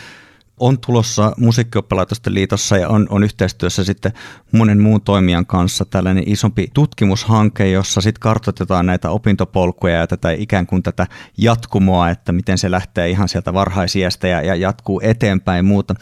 on 0.60 0.78
tulossa 0.78 1.32
musiikkioppilaitosten 1.38 2.34
liitossa 2.34 2.76
ja 2.76 2.88
on, 2.88 3.06
on 3.10 3.24
yhteistyössä 3.24 3.84
sitten 3.84 4.12
monen 4.52 4.80
muun 4.80 5.00
toimijan 5.00 5.46
kanssa 5.46 5.84
tällainen 5.84 6.24
isompi 6.26 6.70
tutkimushanke, 6.74 7.70
jossa 7.70 8.00
sitten 8.00 8.20
kartoitetaan 8.20 8.86
näitä 8.86 9.10
opintopolkuja 9.10 9.94
ja 9.94 10.06
tätä 10.06 10.30
ikään 10.30 10.66
kuin 10.66 10.82
tätä 10.82 11.06
jatkumoa, 11.38 12.10
että 12.10 12.32
miten 12.32 12.58
se 12.58 12.70
lähtee 12.70 13.10
ihan 13.10 13.28
sieltä 13.28 13.54
varhaisiästä 13.54 14.28
ja, 14.28 14.42
ja 14.42 14.54
jatkuu 14.54 15.00
eteenpäin 15.04 15.56
ja 15.56 15.62
muuta. 15.62 15.94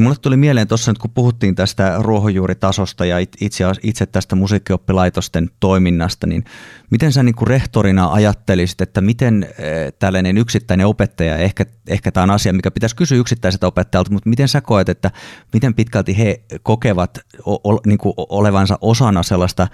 Niin 0.00 0.04
mulle 0.04 0.16
tuli 0.22 0.36
mieleen 0.36 0.68
tuossa 0.68 0.94
kun 1.00 1.10
puhuttiin 1.10 1.54
tästä 1.54 1.94
ruohonjuuritasosta 1.98 3.04
ja 3.04 3.18
itse, 3.18 3.64
itse 3.82 4.06
tästä 4.06 4.36
musiikkioppilaitosten 4.36 5.50
toiminnasta, 5.60 6.26
niin 6.26 6.44
miten 6.90 7.12
sä 7.12 7.22
niin 7.22 7.34
kuin 7.34 7.46
rehtorina 7.48 8.12
ajattelisit, 8.12 8.80
että 8.80 9.00
miten 9.00 9.42
eh, 9.58 9.92
tällainen 9.98 10.38
yksittäinen 10.38 10.86
opettaja, 10.86 11.36
ehkä, 11.36 11.66
ehkä 11.88 12.12
tämä 12.12 12.24
on 12.24 12.30
asia, 12.30 12.52
mikä 12.52 12.70
pitäisi 12.70 12.96
kysyä 12.96 13.18
yksittäiseltä 13.18 13.66
opettajalta, 13.66 14.12
mutta 14.12 14.28
miten 14.28 14.48
sä 14.48 14.60
koet, 14.60 14.88
että 14.88 15.10
miten 15.52 15.74
pitkälti 15.74 16.18
he 16.18 16.40
kokevat 16.62 17.18
o, 17.46 17.54
o, 17.54 17.80
niin 17.86 17.98
kuin 17.98 18.14
olevansa 18.16 18.78
osana 18.80 19.22
sellaista 19.22 19.68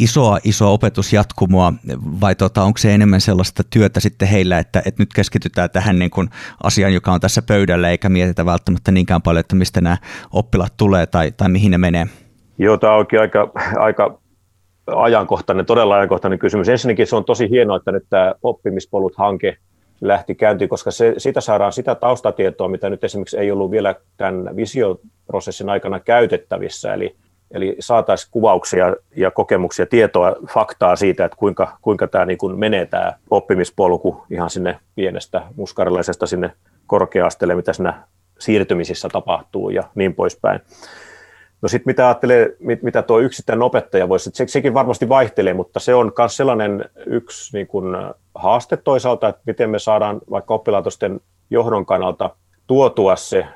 isoa, 0.00 0.38
isoa 0.44 0.70
opetusjatkumoa 0.70 1.72
vai 2.20 2.34
tota, 2.34 2.62
onko 2.62 2.78
se 2.78 2.94
enemmän 2.94 3.20
sellaista 3.20 3.62
työtä 3.70 4.00
sitten 4.00 4.28
heillä, 4.28 4.58
että, 4.58 4.82
että 4.84 5.02
nyt 5.02 5.12
keskitytään 5.14 5.70
tähän 5.70 5.98
niin 5.98 6.10
kuin 6.10 6.28
asiaan, 6.62 6.94
joka 6.94 7.12
on 7.12 7.20
tässä 7.20 7.42
pöydällä 7.42 7.90
eikä 7.90 8.08
mietitä 8.08 8.46
välttämättä 8.46 8.92
niinkään 8.92 9.22
paljon, 9.22 9.40
että 9.40 9.56
mistä 9.56 9.80
nämä 9.80 9.96
oppilaat 10.32 10.76
tulee 10.76 11.06
tai, 11.06 11.32
tai 11.32 11.48
mihin 11.48 11.70
ne 11.70 11.78
menee? 11.78 12.06
Joo, 12.58 12.76
tämä 12.76 12.94
onkin 12.94 13.20
aika, 13.20 13.52
aika 13.76 14.18
ajankohtainen, 14.96 15.66
todella 15.66 15.94
ajankohtainen 15.94 16.38
kysymys. 16.38 16.68
Ensinnäkin 16.68 17.06
se 17.06 17.16
on 17.16 17.24
tosi 17.24 17.50
hienoa, 17.50 17.76
että 17.76 17.92
nyt 17.92 18.04
tämä 18.10 18.34
oppimispolut-hanke 18.42 19.56
lähti 20.00 20.34
käyntiin, 20.34 20.68
koska 20.68 20.90
se, 20.90 21.14
sitä 21.18 21.40
saadaan 21.40 21.72
sitä 21.72 21.94
taustatietoa, 21.94 22.68
mitä 22.68 22.90
nyt 22.90 23.04
esimerkiksi 23.04 23.38
ei 23.38 23.50
ollut 23.50 23.70
vielä 23.70 23.94
tämän 24.16 24.56
visioprosessin 24.56 25.68
aikana 25.68 26.00
käytettävissä, 26.00 26.94
eli 26.94 27.16
Eli 27.50 27.76
saataisiin 27.80 28.30
kuvauksia 28.30 28.96
ja 29.16 29.30
kokemuksia, 29.30 29.86
tietoa, 29.86 30.36
faktaa 30.48 30.96
siitä, 30.96 31.24
että 31.24 31.36
kuinka, 31.36 31.76
kuinka 31.82 32.06
tämä 32.06 32.24
niin 32.24 32.38
kuin 32.38 32.58
menee 32.58 32.86
tämä 32.86 33.12
oppimispolku 33.30 34.24
ihan 34.30 34.50
sinne 34.50 34.78
pienestä 34.94 35.42
muskarilaisesta 35.56 36.26
sinne 36.26 36.52
korkea-asteelle, 36.86 37.54
mitä 37.54 37.72
siinä 37.72 38.02
siirtymisissä 38.38 39.08
tapahtuu 39.12 39.70
ja 39.70 39.82
niin 39.94 40.14
poispäin. 40.14 40.60
No 41.62 41.68
sitten 41.68 41.90
mitä 41.90 42.06
ajattelee, 42.06 42.56
mit, 42.58 42.82
mitä 42.82 43.02
tuo 43.02 43.18
yksittäinen 43.18 43.62
opettaja 43.62 44.08
voisi, 44.08 44.30
se, 44.34 44.44
sekin 44.46 44.74
varmasti 44.74 45.08
vaihtelee, 45.08 45.54
mutta 45.54 45.80
se 45.80 45.94
on 45.94 46.12
myös 46.18 46.36
sellainen 46.36 46.84
yksi 47.06 47.56
niin 47.56 47.66
kuin 47.66 47.96
haaste 48.34 48.76
toisaalta, 48.76 49.28
että 49.28 49.42
miten 49.46 49.70
me 49.70 49.78
saadaan 49.78 50.20
vaikka 50.30 50.54
oppilaitosten 50.54 51.20
johdon 51.50 51.86
kannalta 51.86 52.30
tuotua 52.66 53.16
se 53.16 53.46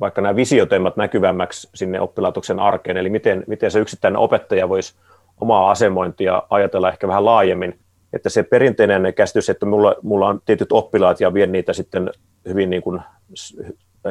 vaikka 0.00 0.20
nämä 0.20 0.36
visioteemat 0.36 0.96
näkyvämmäksi 0.96 1.68
sinne 1.74 2.00
oppilaitoksen 2.00 2.60
arkeen, 2.60 2.96
eli 2.96 3.10
miten, 3.10 3.44
miten 3.46 3.70
se 3.70 3.78
yksittäinen 3.78 4.18
opettaja 4.18 4.68
voisi 4.68 4.94
omaa 5.40 5.70
asemointia 5.70 6.42
ajatella 6.50 6.88
ehkä 6.88 7.08
vähän 7.08 7.24
laajemmin. 7.24 7.78
Että 8.12 8.28
se 8.28 8.42
perinteinen 8.42 9.14
käsitys, 9.14 9.50
että 9.50 9.66
mulla, 9.66 9.94
mulla 10.02 10.28
on 10.28 10.40
tietyt 10.46 10.72
oppilaat 10.72 11.20
ja 11.20 11.34
vien 11.34 11.52
niitä 11.52 11.72
sitten 11.72 12.10
hyvin 12.48 12.70
niin 12.70 12.82
kuin, 12.82 13.00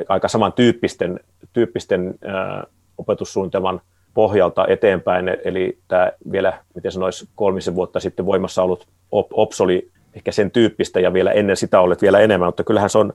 aika 0.10 0.28
samantyyppisten 0.28 1.20
tyyppisten, 1.54 2.16
ää, 2.26 2.64
opetussuunnitelman 2.98 3.82
pohjalta 4.14 4.68
eteenpäin, 4.68 5.38
eli 5.44 5.78
tämä 5.88 6.12
vielä, 6.32 6.54
miten 6.76 6.92
sanoisi, 6.92 7.30
kolmisen 7.36 7.76
vuotta 7.76 8.00
sitten 8.00 8.26
voimassa 8.26 8.64
ollut 8.64 8.88
OPS 9.12 9.62
oli 9.62 9.92
ehkä 10.14 10.32
sen 10.32 10.52
tyyppistä 10.52 11.00
ja 11.00 11.14
vielä 11.14 11.32
ennen 11.32 11.58
sitä 11.58 11.80
olet 11.80 12.02
vielä 12.02 12.20
enemmän, 12.20 12.48
mutta 12.48 12.64
kyllähän 12.64 12.90
se 12.90 12.98
on 12.98 13.14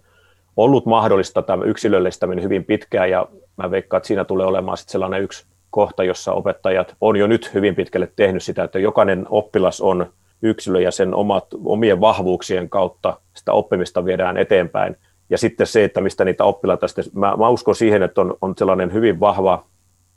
ollut 0.56 0.86
mahdollista 0.86 1.42
tämä 1.42 1.64
yksilöllistäminen 1.64 2.44
hyvin 2.44 2.64
pitkään 2.64 3.10
ja 3.10 3.28
mä 3.56 3.70
veikkaan, 3.70 3.98
että 3.98 4.06
siinä 4.06 4.24
tulee 4.24 4.46
olemaan 4.46 4.76
sitten 4.76 4.92
sellainen 4.92 5.22
yksi 5.22 5.46
kohta, 5.70 6.04
jossa 6.04 6.32
opettajat 6.32 6.96
on 7.00 7.16
jo 7.16 7.26
nyt 7.26 7.54
hyvin 7.54 7.74
pitkälle 7.74 8.12
tehnyt 8.16 8.42
sitä, 8.42 8.64
että 8.64 8.78
jokainen 8.78 9.26
oppilas 9.30 9.80
on 9.80 10.06
yksilö 10.42 10.80
ja 10.80 10.90
sen 10.90 11.14
omat, 11.14 11.46
omien 11.64 12.00
vahvuuksien 12.00 12.70
kautta 12.70 13.18
sitä 13.34 13.52
oppimista 13.52 14.04
viedään 14.04 14.36
eteenpäin. 14.36 14.96
Ja 15.30 15.38
sitten 15.38 15.66
se, 15.66 15.84
että 15.84 16.00
mistä 16.00 16.24
niitä 16.24 16.44
oppilaita 16.44 16.88
sitten, 16.88 17.04
mä, 17.14 17.36
mä 17.36 17.48
uskon 17.48 17.74
siihen, 17.74 18.02
että 18.02 18.20
on, 18.20 18.36
on 18.40 18.54
sellainen 18.58 18.92
hyvin 18.92 19.20
vahva 19.20 19.64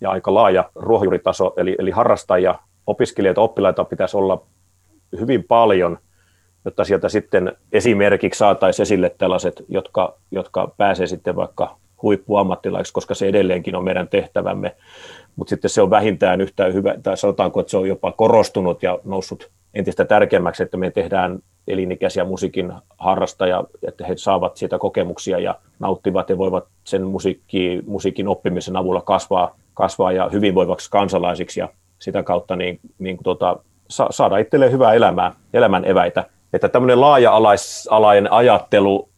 ja 0.02 0.12
aika 0.12 0.34
laaja 0.34 0.70
ruohonjuuritaso, 0.76 1.54
eli, 1.58 1.76
eli 1.80 1.92
harrastajia, 1.92 2.56
opiskelijoita, 2.88 3.42
oppilaita 3.42 3.86
pitäisi 3.86 4.18
olla 4.18 4.44
hyvin 5.20 5.44
paljon, 5.44 5.98
jotta 6.68 6.84
sieltä 6.84 7.10
sitten 7.10 7.52
esimerkiksi 7.72 8.38
saataisiin 8.38 8.84
esille 8.84 9.16
tällaiset, 9.18 9.64
jotka, 9.70 10.18
jotka 10.32 10.74
pääsee 10.78 11.08
sitten 11.08 11.36
vaikka 11.36 11.78
huippuammattilaiksi, 12.02 12.94
koska 12.94 13.16
se 13.16 13.28
edelleenkin 13.28 13.76
on 13.76 13.84
meidän 13.84 14.08
tehtävämme. 14.08 14.76
Mutta 15.36 15.50
sitten 15.50 15.70
se 15.70 15.82
on 15.82 15.90
vähintään 15.90 16.42
yhtä 16.42 16.66
hyvä, 16.66 16.96
tai 17.04 17.18
sanotaanko, 17.18 17.60
että 17.60 17.72
se 17.72 17.78
on 17.78 17.88
jopa 17.88 18.12
korostunut 18.12 18.84
ja 18.84 19.00
noussut 19.04 19.50
entistä 19.74 20.06
tärkeämmäksi, 20.06 20.64
että 20.64 20.78
me 20.78 20.92
tehdään 20.92 21.40
elinikäisiä 21.68 22.26
musiikin 22.26 22.74
harrastajia, 22.98 23.64
että 23.88 24.06
he 24.06 24.18
saavat 24.18 24.58
siitä 24.58 24.78
kokemuksia 24.78 25.40
ja 25.40 25.56
nauttivat 25.80 26.30
ja 26.30 26.38
voivat 26.38 26.68
sen 26.84 27.08
musiikki, 27.08 27.84
musiikin 27.88 28.28
oppimisen 28.28 28.78
avulla 28.78 29.02
kasvaa, 29.02 29.56
kasvaa 29.74 30.12
ja 30.12 30.30
hyvinvoivaksi 30.30 30.92
kansalaisiksi 30.92 31.60
ja 31.60 31.70
sitä 32.00 32.24
kautta 32.24 32.56
niin, 32.56 32.80
niin 33.00 33.18
tota, 33.24 33.60
sa, 33.90 34.08
saada 34.12 34.38
itselleen 34.38 34.72
hyvää 34.72 34.94
elämää, 34.94 35.34
elämän 35.54 35.86
eväitä. 35.86 36.30
Että 36.54 36.70
tämmöinen 36.70 37.02
laaja-alainen 37.02 38.32
ajattelu 38.32 39.10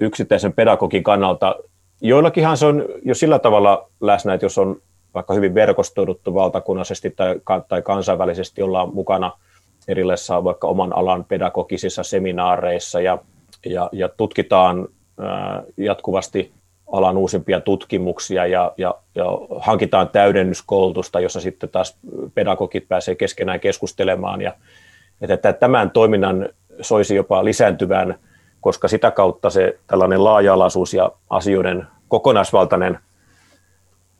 yksittäisen 0.00 0.52
pedagogin 0.52 1.02
kannalta, 1.02 1.56
joillakinhan 2.00 2.56
se 2.56 2.66
on 2.66 2.84
jo 3.04 3.14
sillä 3.14 3.38
tavalla 3.38 3.90
läsnä, 4.00 4.34
että 4.34 4.44
jos 4.44 4.58
on 4.58 4.76
vaikka 5.14 5.34
hyvin 5.34 5.54
verkostoiduttu 5.54 6.34
valtakunnallisesti 6.34 7.10
tai, 7.10 7.40
tai 7.68 7.82
kansainvälisesti 7.82 8.62
ollaan 8.62 8.94
mukana– 8.94 9.32
erilaisissa 9.88 10.44
vaikka 10.44 10.68
oman 10.68 10.96
alan 10.96 11.24
pedagogisissa 11.24 12.02
seminaareissa 12.02 13.00
ja, 13.00 13.18
ja, 13.66 13.88
ja 13.92 14.08
tutkitaan 14.08 14.88
ää, 15.20 15.62
jatkuvasti 15.76 16.52
alan 16.92 17.16
uusimpia 17.16 17.60
tutkimuksia 17.60 18.46
ja, 18.46 18.72
ja, 18.76 18.94
ja 19.14 19.24
hankitaan 19.58 20.08
täydennyskoulutusta, 20.08 21.20
jossa 21.20 21.40
sitten 21.40 21.68
taas 21.68 21.98
pedagogit 22.34 22.88
pääsee 22.88 23.14
keskenään 23.14 23.60
keskustelemaan 23.60 24.42
ja 24.42 24.52
että 25.20 25.52
tämän 25.52 25.90
toiminnan 25.90 26.48
soisi 26.80 27.14
jopa 27.14 27.44
lisääntyvän, 27.44 28.14
koska 28.60 28.88
sitä 28.88 29.10
kautta 29.10 29.50
se 29.50 29.78
tällainen 29.86 30.24
laaja-alaisuus 30.24 30.94
ja 30.94 31.12
asioiden 31.30 31.86
kokonaisvaltainen 32.08 32.98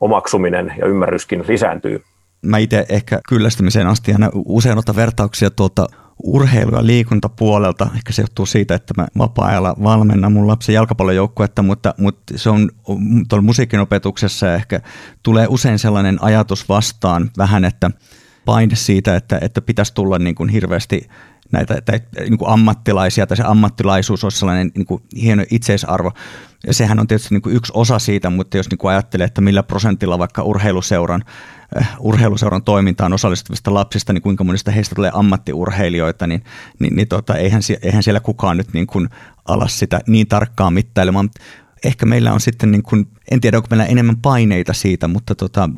omaksuminen 0.01 0.75
ja 0.79 0.87
ymmärryskin 0.87 1.45
lisääntyy 1.49 2.03
mä 2.45 2.59
itse 2.59 2.87
ehkä 2.88 3.21
kyllästymiseen 3.29 3.87
asti 3.87 4.12
aina 4.12 4.31
usein 4.35 4.79
otan 4.79 4.97
vertauksia 4.97 5.51
tuolta 5.51 5.87
urheilu- 6.23 6.77
ja 6.77 6.87
liikuntapuolelta. 6.87 7.88
Ehkä 7.97 8.12
se 8.12 8.23
johtuu 8.23 8.47
siitä, 8.47 8.75
että 8.75 8.95
mä 8.97 9.07
vapaa-ajalla 9.19 9.75
valmennan 9.83 10.33
mun 10.33 10.49
lapsen 10.49 10.75
jalkapallojoukkuetta, 10.75 11.62
mutta, 11.62 11.95
mutta 11.99 12.38
se 12.38 12.51
on 12.51 12.71
tuolla 13.29 13.43
musiikinopetuksessa 13.43 14.47
ja 14.47 14.55
ehkä 14.55 14.81
tulee 15.23 15.47
usein 15.51 15.79
sellainen 15.79 16.19
ajatus 16.21 16.69
vastaan 16.69 17.31
vähän, 17.38 17.64
että 17.64 17.90
paine 18.45 18.77
siitä, 18.77 19.17
että, 19.17 19.38
että 19.43 19.61
pitäisi 19.61 19.95
tulla 19.95 20.19
niin 20.19 20.35
kuin 20.35 20.49
hirveästi 20.49 21.09
näitä 21.55 21.81
tai, 21.81 22.01
niin 22.21 22.38
kuin 22.38 22.51
ammattilaisia 22.51 23.27
tai 23.27 23.37
se 23.37 23.43
ammattilaisuus 23.47 24.25
olisi 24.25 24.38
sellainen 24.38 24.71
niin 24.75 24.87
kuin 24.87 25.03
hieno 25.23 25.45
itseisarvo. 25.51 26.12
Ja 26.67 26.75
sehän 26.75 27.01
on 27.01 27.07
tietysti 27.07 27.35
niin 27.35 27.43
kuin 27.43 27.57
yksi 27.57 27.73
osa 27.75 27.99
siitä, 27.99 28.31
mutta 28.31 28.57
jos 28.57 28.71
niin 28.71 28.79
kuin 28.79 28.90
ajattelee, 28.93 29.25
että 29.25 29.40
millä 29.40 29.62
prosentilla 29.62 30.19
vaikka 30.19 30.43
urheiluseuran 30.43 31.25
Eh, 31.81 31.87
urheiluseuran 31.99 32.62
toimintaan 32.62 33.12
osallistuvista 33.12 33.75
lapsista, 33.75 34.12
niin 34.12 34.23
kuinka 34.23 34.45
monista 34.45 34.71
heistä 34.71 34.95
tulee 34.95 35.11
ammattiurheilijoita, 35.14 36.27
niin, 36.27 36.45
niin, 36.79 36.97
niin 36.97 37.09
tota, 37.09 37.37
eihän, 37.37 37.62
eihän 37.83 38.03
siellä 38.03 38.21
kukaan 38.21 38.57
nyt 38.57 38.73
niin 38.73 38.87
kuin 38.87 39.09
alas 39.45 39.79
sitä 39.79 40.01
niin 40.07 40.27
tarkkaan 40.27 40.73
mittailemaan. 40.73 41.31
Ehkä 41.85 42.07
meillä 42.07 42.33
on 42.33 42.40
sitten, 42.40 42.71
niin 42.71 42.83
kuin, 42.83 43.09
en 43.31 43.40
tiedä 43.40 43.57
onko 43.57 43.67
meillä 43.71 43.85
enemmän 43.85 44.17
paineita 44.17 44.73
siitä, 44.73 45.09
mutta, 45.09 45.35
tota, 45.35 45.71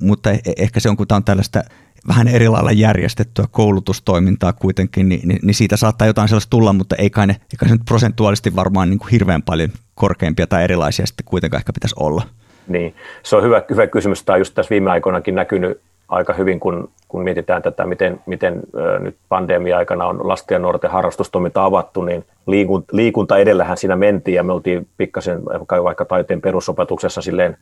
mutta 0.00 0.30
e-, 0.30 0.40
ehkä 0.56 0.80
se 0.80 0.88
on, 0.88 0.96
kun 0.96 1.08
tämä 1.08 1.16
on 1.16 1.24
tällaista 1.24 1.62
vähän 2.08 2.28
eri 2.28 2.48
lailla 2.48 2.72
järjestettyä 2.72 3.44
koulutustoimintaa 3.50 4.52
kuitenkin, 4.52 5.08
niin, 5.08 5.28
niin, 5.28 5.40
niin 5.42 5.54
siitä 5.54 5.76
saattaa 5.76 6.06
jotain 6.06 6.28
sellaista 6.28 6.50
tulla, 6.50 6.72
mutta 6.72 6.96
ei 6.96 7.10
kai 7.10 7.26
ne, 7.26 7.32
ei 7.32 7.56
kai 7.58 7.68
ne 7.68 7.74
nyt 7.74 7.84
prosentuaalisesti 7.84 8.56
varmaan 8.56 8.90
niin 8.90 8.98
kuin 8.98 9.10
hirveän 9.10 9.42
paljon 9.42 9.70
korkeampia 9.94 10.46
tai 10.46 10.64
erilaisia 10.64 11.06
sitten 11.06 11.24
kuitenkaan 11.24 11.60
ehkä 11.60 11.72
pitäisi 11.72 11.94
olla. 11.98 12.22
Niin, 12.68 12.94
se 13.22 13.36
on 13.36 13.42
hyvä, 13.42 13.62
hyvä 13.70 13.86
kysymys. 13.86 14.24
Tämä 14.24 14.34
on 14.34 14.40
just 14.40 14.54
tässä 14.54 14.70
viime 14.70 14.90
aikoinakin 14.90 15.34
näkynyt 15.34 15.80
aika 16.08 16.32
hyvin, 16.32 16.60
kun, 16.60 16.90
kun 17.08 17.24
mietitään 17.24 17.62
tätä, 17.62 17.86
miten, 17.86 18.20
miten 18.26 18.60
nyt 18.98 19.16
pandemia-aikana 19.28 20.06
on 20.06 20.28
lasten 20.28 20.54
ja 20.54 20.58
nuorten 20.58 20.90
harrastustoiminta 20.90 21.64
avattu, 21.64 22.02
niin 22.02 22.24
liikunta, 22.46 22.96
liikunta 22.96 23.38
edellähän 23.38 23.76
siinä 23.76 23.96
mentiin 23.96 24.34
ja 24.34 24.42
me 24.42 24.52
oltiin 24.52 24.86
pikkasen 24.96 25.44
vaikka 25.84 26.04
taiteen 26.04 26.40
perusopetuksessa 26.40 27.22
silleen 27.22 27.56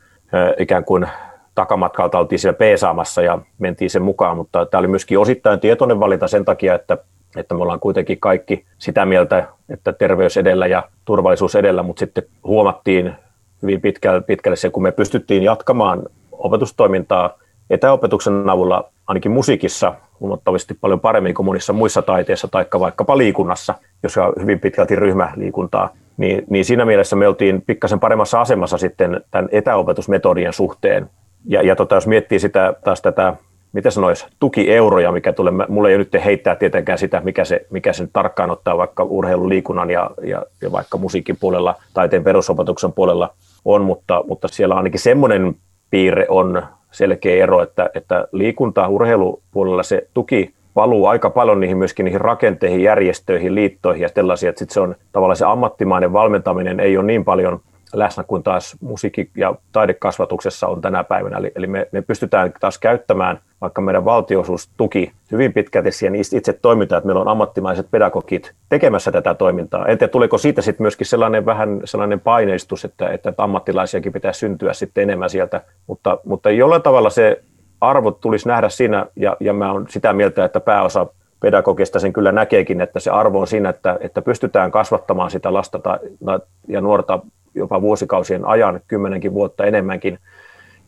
ikään 0.58 0.84
kuin 0.84 1.06
takamatkalta 1.54 2.18
oltiin 2.18 2.38
siellä 2.38 2.58
peesaamassa 2.58 3.22
ja 3.22 3.38
mentiin 3.58 3.90
sen 3.90 4.02
mukaan, 4.02 4.36
mutta 4.36 4.66
tämä 4.66 4.78
oli 4.78 4.88
myöskin 4.88 5.18
osittain 5.18 5.60
tietoinen 5.60 6.00
valinta 6.00 6.28
sen 6.28 6.44
takia, 6.44 6.74
että, 6.74 6.98
että 7.36 7.54
me 7.54 7.62
ollaan 7.62 7.80
kuitenkin 7.80 8.20
kaikki 8.20 8.64
sitä 8.78 9.06
mieltä, 9.06 9.48
että 9.68 9.92
terveys 9.92 10.36
edellä 10.36 10.66
ja 10.66 10.82
turvallisuus 11.04 11.54
edellä, 11.54 11.82
mutta 11.82 12.00
sitten 12.00 12.24
huomattiin 12.44 13.12
hyvin 13.62 13.80
pitkälle, 13.80 14.20
pitkälle 14.20 14.56
se, 14.56 14.70
kun 14.70 14.82
me 14.82 14.92
pystyttiin 14.92 15.42
jatkamaan 15.42 16.02
opetustoimintaa 16.32 17.38
etäopetuksen 17.70 18.50
avulla 18.50 18.90
ainakin 19.06 19.32
musiikissa 19.32 19.94
huomattavasti 20.20 20.74
paljon 20.80 21.00
paremmin 21.00 21.34
kuin 21.34 21.46
monissa 21.46 21.72
muissa 21.72 22.02
taiteissa 22.02 22.48
tai 22.48 22.66
vaikkapa 22.78 23.18
liikunnassa, 23.18 23.74
jos 24.02 24.16
on 24.16 24.32
hyvin 24.40 24.60
pitkälti 24.60 24.96
ryhmäliikuntaa, 24.96 25.90
niin, 26.16 26.44
niin 26.50 26.64
siinä 26.64 26.84
mielessä 26.84 27.16
me 27.16 27.28
oltiin 27.28 27.62
pikkasen 27.62 28.00
paremmassa 28.00 28.40
asemassa 28.40 28.78
sitten 28.78 29.20
tämän 29.30 29.48
etäopetusmetodien 29.52 30.52
suhteen. 30.52 31.10
Ja, 31.44 31.62
ja 31.62 31.76
tota, 31.76 31.94
jos 31.94 32.06
miettii 32.06 32.38
sitä 32.38 32.74
taas 32.84 33.02
tätä 33.02 33.36
miten 33.72 33.92
sanoisi, 33.92 34.26
tukieuroja, 34.40 35.12
mikä 35.12 35.32
tulee, 35.32 35.52
mulle 35.68 35.90
ei 35.90 35.98
nyt 35.98 36.12
heittää 36.24 36.56
tietenkään 36.56 36.98
sitä, 36.98 37.20
mikä 37.24 37.44
se, 37.44 37.66
mikä 37.70 37.92
sen 37.92 38.08
tarkkaan 38.12 38.50
ottaa 38.50 38.78
vaikka 38.78 39.04
urheilun, 39.04 39.48
liikunnan 39.48 39.90
ja, 39.90 40.10
ja, 40.22 40.42
ja 40.62 40.72
vaikka 40.72 40.98
musiikin 40.98 41.36
puolella, 41.40 41.74
taiteen 41.94 42.24
perusopetuksen 42.24 42.92
puolella 42.92 43.34
on, 43.64 43.84
mutta, 43.84 44.24
mutta 44.28 44.48
siellä 44.48 44.74
ainakin 44.74 45.00
semmoinen 45.00 45.54
piirre 45.90 46.26
on 46.28 46.62
selkeä 46.90 47.42
ero, 47.42 47.62
että, 47.62 47.90
että 47.94 48.28
liikunta 48.32 48.88
urheilupuolella 48.88 49.82
se 49.82 50.06
tuki 50.14 50.54
valuu 50.76 51.06
aika 51.06 51.30
paljon 51.30 51.60
niihin 51.60 51.76
myöskin 51.76 52.04
niihin 52.04 52.20
rakenteihin, 52.20 52.82
järjestöihin, 52.82 53.54
liittoihin 53.54 54.02
ja 54.02 54.08
tällaisia, 54.08 54.50
että 54.50 54.58
sit 54.58 54.70
se 54.70 54.80
on 54.80 54.94
tavallaan 55.12 55.36
se 55.36 55.44
ammattimainen 55.44 56.12
valmentaminen 56.12 56.80
ei 56.80 56.96
ole 56.96 57.06
niin 57.06 57.24
paljon 57.24 57.60
läsnä 57.92 58.24
kuin 58.24 58.42
taas 58.42 58.76
musiikki- 58.80 59.30
ja 59.36 59.54
taidekasvatuksessa 59.72 60.66
on 60.68 60.80
tänä 60.80 61.04
päivänä. 61.04 61.36
Eli, 61.36 61.52
eli 61.54 61.66
me, 61.66 61.88
me 61.92 62.02
pystytään 62.02 62.52
taas 62.60 62.78
käyttämään 62.78 63.40
vaikka 63.60 63.80
meidän 63.80 64.04
valtiosuustuki 64.04 65.12
hyvin 65.32 65.52
pitkälti 65.52 65.92
siihen 65.92 66.14
itse 66.14 66.52
toimintaan, 66.52 66.98
että 66.98 67.06
meillä 67.06 67.20
on 67.20 67.28
ammattimaiset 67.28 67.86
pedagogit 67.90 68.52
tekemässä 68.68 69.12
tätä 69.12 69.34
toimintaa. 69.34 69.86
En 69.86 69.98
tiedä, 69.98 70.10
tuleeko 70.10 70.38
siitä 70.38 70.62
sitten 70.62 70.84
myöskin 70.84 71.06
sellainen 71.06 71.46
vähän 71.46 71.80
sellainen 71.84 72.20
paineistus, 72.20 72.84
että, 72.84 73.08
että 73.08 73.32
ammattilaisiakin 73.38 74.12
pitää 74.12 74.32
syntyä 74.32 74.72
sitten 74.72 75.02
enemmän 75.02 75.30
sieltä, 75.30 75.60
mutta, 75.86 76.18
mutta 76.24 76.50
jollain 76.50 76.82
tavalla 76.82 77.10
se 77.10 77.42
arvo 77.80 78.10
tulisi 78.10 78.48
nähdä 78.48 78.68
siinä, 78.68 79.06
ja, 79.16 79.36
ja 79.40 79.52
mä 79.52 79.72
olen 79.72 79.86
sitä 79.88 80.12
mieltä, 80.12 80.44
että 80.44 80.60
pääosa 80.60 81.06
pedagogista 81.40 81.98
sen 81.98 82.12
kyllä 82.12 82.32
näkeekin, 82.32 82.80
että 82.80 83.00
se 83.00 83.10
arvo 83.10 83.40
on 83.40 83.46
siinä, 83.46 83.68
että, 83.68 83.98
että 84.00 84.22
pystytään 84.22 84.70
kasvattamaan 84.70 85.30
sitä 85.30 85.52
lasta 85.52 85.78
tai, 85.78 85.98
ja 86.68 86.80
nuorta 86.80 87.20
jopa 87.54 87.82
vuosikausien 87.82 88.44
ajan, 88.44 88.80
kymmenenkin 88.88 89.34
vuotta 89.34 89.64
enemmänkin. 89.64 90.18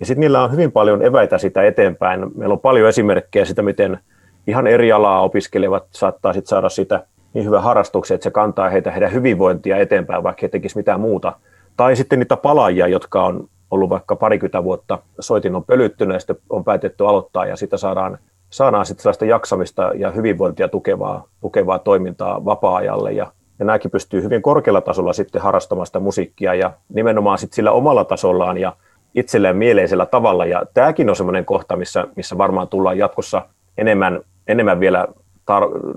Ja 0.01 0.07
sitten 0.07 0.21
niillä 0.21 0.43
on 0.43 0.53
hyvin 0.53 0.73
paljon 0.73 1.03
eväitä 1.05 1.39
sitä 1.39 1.63
eteenpäin. 1.63 2.31
Meillä 2.35 2.53
on 2.53 2.61
paljon 2.61 2.89
esimerkkejä 2.89 3.45
sitä, 3.45 3.63
miten 3.63 3.99
ihan 4.47 4.67
eri 4.67 4.93
alaa 4.93 5.23
opiskelevat 5.23 5.87
saattaa 5.91 6.33
sit 6.33 6.47
saada 6.47 6.69
sitä 6.69 7.07
niin 7.35 7.47
hyvä 7.47 7.61
harrastuksia, 7.61 8.15
että 8.15 8.25
se 8.25 8.31
kantaa 8.31 8.69
heitä 8.69 8.91
heidän 8.91 9.13
hyvinvointia 9.13 9.77
eteenpäin, 9.77 10.23
vaikka 10.23 10.41
he 10.43 10.49
tekisivät 10.49 10.81
mitään 10.81 11.01
muuta. 11.01 11.33
Tai 11.77 11.97
sitten 11.97 12.19
niitä 12.19 12.37
palaajia, 12.37 12.87
jotka 12.87 13.25
on 13.25 13.49
ollut 13.71 13.91
vaikka 13.91 14.17
parikymmentä 14.17 14.65
vuotta, 14.65 14.99
soitin 15.21 15.55
on 15.55 15.65
pölyttynyt 15.65 16.15
ja 16.15 16.19
sitten 16.19 16.37
on 16.51 16.65
päätetty 16.65 17.07
aloittaa 17.07 17.47
ja 17.47 17.57
sitä 17.57 17.77
saadaan 17.77 18.19
saadaan 18.51 18.87
sitten 18.87 19.03
sellaista 19.03 19.25
jaksamista 19.25 19.93
ja 19.95 20.11
hyvinvointia 20.11 20.69
tukevaa, 20.69 21.29
tukevaa 21.41 21.79
toimintaa 21.79 22.45
vapaa-ajalle 22.45 23.13
ja, 23.13 23.33
ja 23.59 23.65
nämäkin 23.65 23.91
pystyy 23.91 24.23
hyvin 24.23 24.43
korkealla 24.43 24.81
tasolla 24.81 25.13
sitten 25.13 25.43
harrastamaan 25.43 25.87
sitä 25.87 26.01
musiikkia 26.01 26.55
ja 26.55 26.73
nimenomaan 26.89 27.39
sitten 27.39 27.57
sillä 27.57 27.73
omalla 27.73 28.05
tasollaan 28.05 28.59
ja 28.59 28.77
itselleen 29.15 29.57
mieleisellä 29.57 30.07
tavalla 30.07 30.47
ja 30.47 30.63
tämäkin 30.75 31.11
on 31.11 31.17
semmoinen 31.17 31.45
kohta, 31.45 31.77
missä, 31.77 32.07
missä 32.17 32.39
varmaan 32.39 32.69
tullaan 32.69 32.99
jatkossa 32.99 33.47
enemmän, 33.79 34.21
enemmän 34.47 34.81
vielä, 34.81 35.09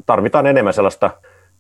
tarvitaan 0.06 0.48
enemmän 0.48 0.74
sellaista 0.74 1.10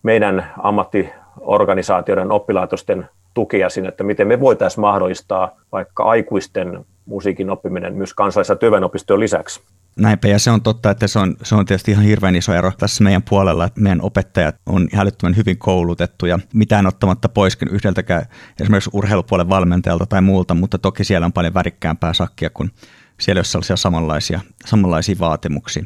meidän 0.04 0.52
ammattiorganisaatioiden, 0.64 2.32
oppilaitosten 2.32 3.10
tukea 3.34 3.70
sinne, 3.70 3.90
että 3.90 4.04
miten 4.04 4.28
me 4.28 4.40
voitaisiin 4.40 4.82
mahdollistaa 4.82 5.56
vaikka 5.72 6.04
aikuisten 6.04 6.86
musiikin 7.06 7.50
oppiminen 7.50 7.94
myös 7.94 8.14
kansallisessa 8.14 8.56
työväenopistojen 8.56 9.20
lisäksi. 9.20 9.62
Näinpä, 9.98 10.28
ja 10.28 10.40
se 10.40 10.52
on 10.52 10.62
totta, 10.62 10.92
että 10.92 11.08
se 11.08 11.20
on, 11.20 11.36
se 11.44 11.56
on 11.56 11.66
tietysti 11.66 11.92
ihan 11.92 12.04
hirveän 12.04 12.36
iso 12.36 12.54
ero 12.54 12.72
tässä 12.78 13.04
meidän 13.04 13.24
puolella, 13.24 13.66
että 13.66 13.82
meidän 13.82 14.02
opettajat 14.02 14.56
on 14.66 14.88
hälyttömän 14.94 15.36
hyvin 15.36 15.58
koulutettuja, 15.58 16.40
mitään 16.54 16.88
ottamatta 16.88 17.30
pois 17.30 17.58
yhdeltäkään 17.70 18.26
esimerkiksi 18.62 18.90
urheilupuolen 18.94 19.50
valmentajalta 19.50 20.06
tai 20.06 20.22
muulta, 20.22 20.54
mutta 20.54 20.78
toki 20.78 21.04
siellä 21.04 21.26
on 21.26 21.34
paljon 21.34 21.54
värikkäämpää 21.54 22.14
sakkia, 22.14 22.50
kun 22.50 22.72
siellä 23.20 23.40
on 23.40 23.46
sellaisia 23.46 23.76
samanlaisia, 23.76 24.40
samanlaisia 24.66 25.16
vaatimuksia. 25.20 25.84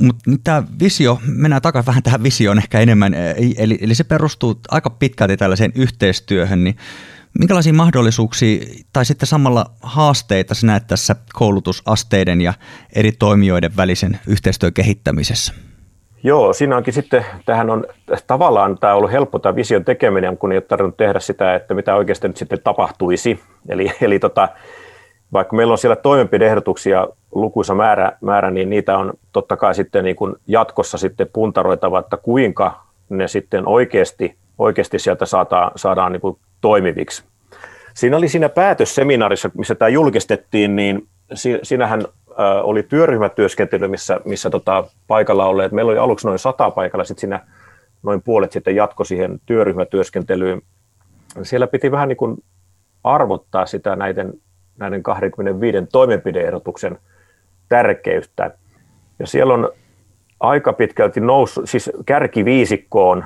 Mutta 0.00 0.30
tämä 0.44 0.62
visio, 0.80 1.20
mennään 1.26 1.62
takaisin 1.62 1.86
vähän 1.86 2.02
tähän 2.02 2.22
visioon 2.22 2.58
ehkä 2.58 2.80
enemmän, 2.80 3.14
eli, 3.56 3.78
eli 3.80 3.94
se 3.94 4.04
perustuu 4.04 4.60
aika 4.70 4.90
pitkälti 4.90 5.36
tällaiseen 5.36 5.72
yhteistyöhön, 5.74 6.64
niin 6.64 6.76
minkälaisia 7.38 7.72
mahdollisuuksia 7.72 8.60
tai 8.92 9.04
sitten 9.04 9.26
samalla 9.26 9.66
haasteita 9.82 10.54
sinä 10.54 10.72
näet 10.72 10.86
tässä 10.86 11.16
koulutusasteiden 11.32 12.40
ja 12.40 12.54
eri 12.96 13.12
toimijoiden 13.12 13.76
välisen 13.76 14.18
yhteistyön 14.26 14.72
kehittämisessä? 14.72 15.54
Joo, 16.22 16.52
siinä 16.52 16.76
onkin 16.76 16.94
sitten, 16.94 17.26
tähän 17.46 17.70
on 17.70 17.84
tavallaan 18.26 18.78
tämä 18.78 18.92
on 18.92 18.96
ollut 18.98 19.12
helppo 19.12 19.38
tämä 19.38 19.56
vision 19.56 19.84
tekeminen, 19.84 20.38
kun 20.38 20.52
ei 20.52 20.56
ole 20.56 20.62
tarvinnut 20.62 20.96
tehdä 20.96 21.20
sitä, 21.20 21.54
että 21.54 21.74
mitä 21.74 21.94
oikeasti 21.94 22.28
nyt 22.28 22.36
sitten 22.36 22.58
tapahtuisi. 22.64 23.40
Eli, 23.68 23.92
eli 24.00 24.18
tota, 24.18 24.48
vaikka 25.32 25.56
meillä 25.56 25.72
on 25.72 25.78
siellä 25.78 25.96
toimenpideehdotuksia 25.96 27.08
lukuisa 27.34 27.74
määrä, 27.74 28.12
määrä, 28.20 28.50
niin 28.50 28.70
niitä 28.70 28.98
on 28.98 29.12
totta 29.32 29.56
kai 29.56 29.74
sitten 29.74 30.04
niin 30.04 30.16
kuin 30.16 30.34
jatkossa 30.46 30.98
sitten 30.98 31.28
puntaroitava, 31.32 31.98
että 31.98 32.16
kuinka 32.16 32.82
ne 33.08 33.28
sitten 33.28 33.68
oikeasti, 33.68 34.36
oikeasti 34.60 34.98
sieltä 34.98 35.26
saadaan, 35.26 35.70
saadaan 35.76 36.12
niin 36.12 36.20
kuin 36.20 36.38
toimiviksi. 36.60 37.24
Siinä 37.94 38.16
oli 38.16 38.28
siinä 38.28 38.48
päätösseminaarissa, 38.48 39.50
missä 39.54 39.74
tämä 39.74 39.88
julkistettiin, 39.88 40.76
niin 40.76 41.08
siinähän 41.62 42.04
oli 42.62 42.82
työryhmätyöskentely, 42.82 43.88
missä, 43.88 44.20
missä 44.24 44.50
tota, 44.50 44.84
paikalla 45.06 45.46
olleet, 45.46 45.72
meillä 45.72 45.90
oli 45.90 45.98
aluksi 45.98 46.26
noin 46.26 46.38
sata 46.38 46.70
paikalla, 46.70 47.04
sitten 47.04 47.20
siinä 47.20 47.40
noin 48.02 48.22
puolet 48.22 48.52
sitten 48.52 48.76
jatko 48.76 49.04
siihen 49.04 49.40
työryhmätyöskentelyyn. 49.46 50.62
Siellä 51.42 51.66
piti 51.66 51.90
vähän 51.90 52.08
niin 52.08 52.16
kuin 52.16 52.44
arvottaa 53.04 53.66
sitä 53.66 53.96
näiden 53.96 54.32
näiden 54.78 55.02
25 55.02 55.78
toimenpideehdotuksen 55.92 56.98
tärkeyttä. 57.68 58.50
Ja 59.18 59.26
siellä 59.26 59.54
on 59.54 59.72
aika 60.40 60.72
pitkälti 60.72 61.20
noussut, 61.20 61.68
siis 61.68 61.90
kärkiviisikkoon 62.06 63.24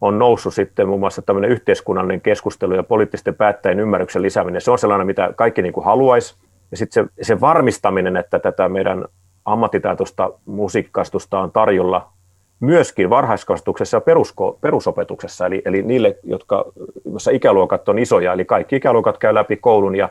on 0.00 0.18
noussut 0.18 0.54
sitten 0.54 0.88
muun 0.88 1.00
muassa 1.00 1.22
tämmöinen 1.22 1.50
yhteiskunnallinen 1.50 2.20
keskustelu 2.20 2.74
ja 2.74 2.82
poliittisten 2.82 3.34
päättäjien 3.34 3.80
ymmärryksen 3.80 4.22
lisääminen. 4.22 4.60
Se 4.60 4.70
on 4.70 4.78
sellainen, 4.78 5.06
mitä 5.06 5.32
kaikki 5.36 5.62
niin 5.62 5.72
kuin 5.72 5.84
haluaisi. 5.84 6.36
Ja 6.70 6.76
sitten 6.76 7.04
se, 7.04 7.24
se 7.24 7.40
varmistaminen, 7.40 8.16
että 8.16 8.38
tätä 8.38 8.68
meidän 8.68 9.04
ammattitaitoista 9.44 10.30
musiikkastusta 10.44 11.40
on 11.40 11.52
tarjolla 11.52 12.12
myöskin 12.60 13.10
varhaiskasvatuksessa 13.10 13.96
ja 13.96 14.00
perusko, 14.00 14.58
perusopetuksessa, 14.60 15.46
eli, 15.46 15.62
eli 15.64 15.82
niille, 15.82 16.18
jotka, 16.22 16.64
joissa 17.04 17.30
ikäluokat 17.30 17.88
on 17.88 17.98
isoja, 17.98 18.32
eli 18.32 18.44
kaikki 18.44 18.76
ikäluokat 18.76 19.18
käy 19.18 19.34
läpi 19.34 19.56
koulun 19.56 19.96
ja 19.96 20.08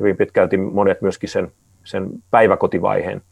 hyvin 0.00 0.16
pitkälti 0.16 0.56
monet 0.56 1.02
myöskin 1.02 1.28
sen, 1.28 1.52
sen 1.84 2.08
päiväkotivaiheen. 2.30 3.22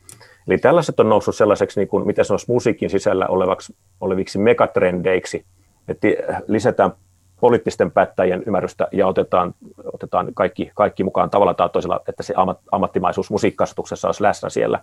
Eli 0.48 0.58
tällaiset 0.58 1.00
on 1.00 1.08
noussut 1.08 1.36
sellaiseksi, 1.36 1.80
niin 1.80 1.88
kuin, 1.88 2.06
mitä 2.06 2.24
sanoisi 2.24 2.52
musiikin 2.52 2.90
sisällä 2.90 3.26
olevaksi, 3.26 3.76
oleviksi 4.00 4.38
megatrendeiksi, 4.38 5.44
että 5.88 6.08
lisätään 6.46 6.92
poliittisten 7.40 7.90
päättäjien 7.90 8.42
ymmärrystä 8.46 8.88
ja 8.92 9.06
otetaan, 9.06 9.54
otetaan 9.92 10.34
kaikki, 10.34 10.70
kaikki 10.74 11.04
mukaan 11.04 11.30
tavalla 11.30 11.54
tai 11.54 11.68
toisella, 11.68 12.00
että 12.08 12.22
se 12.22 12.34
ammat, 12.36 12.58
ammattimaisuus 12.72 13.30
musiikkasutuksessa 13.30 14.08
olisi 14.08 14.22
läsnä 14.22 14.48
siellä. 14.48 14.80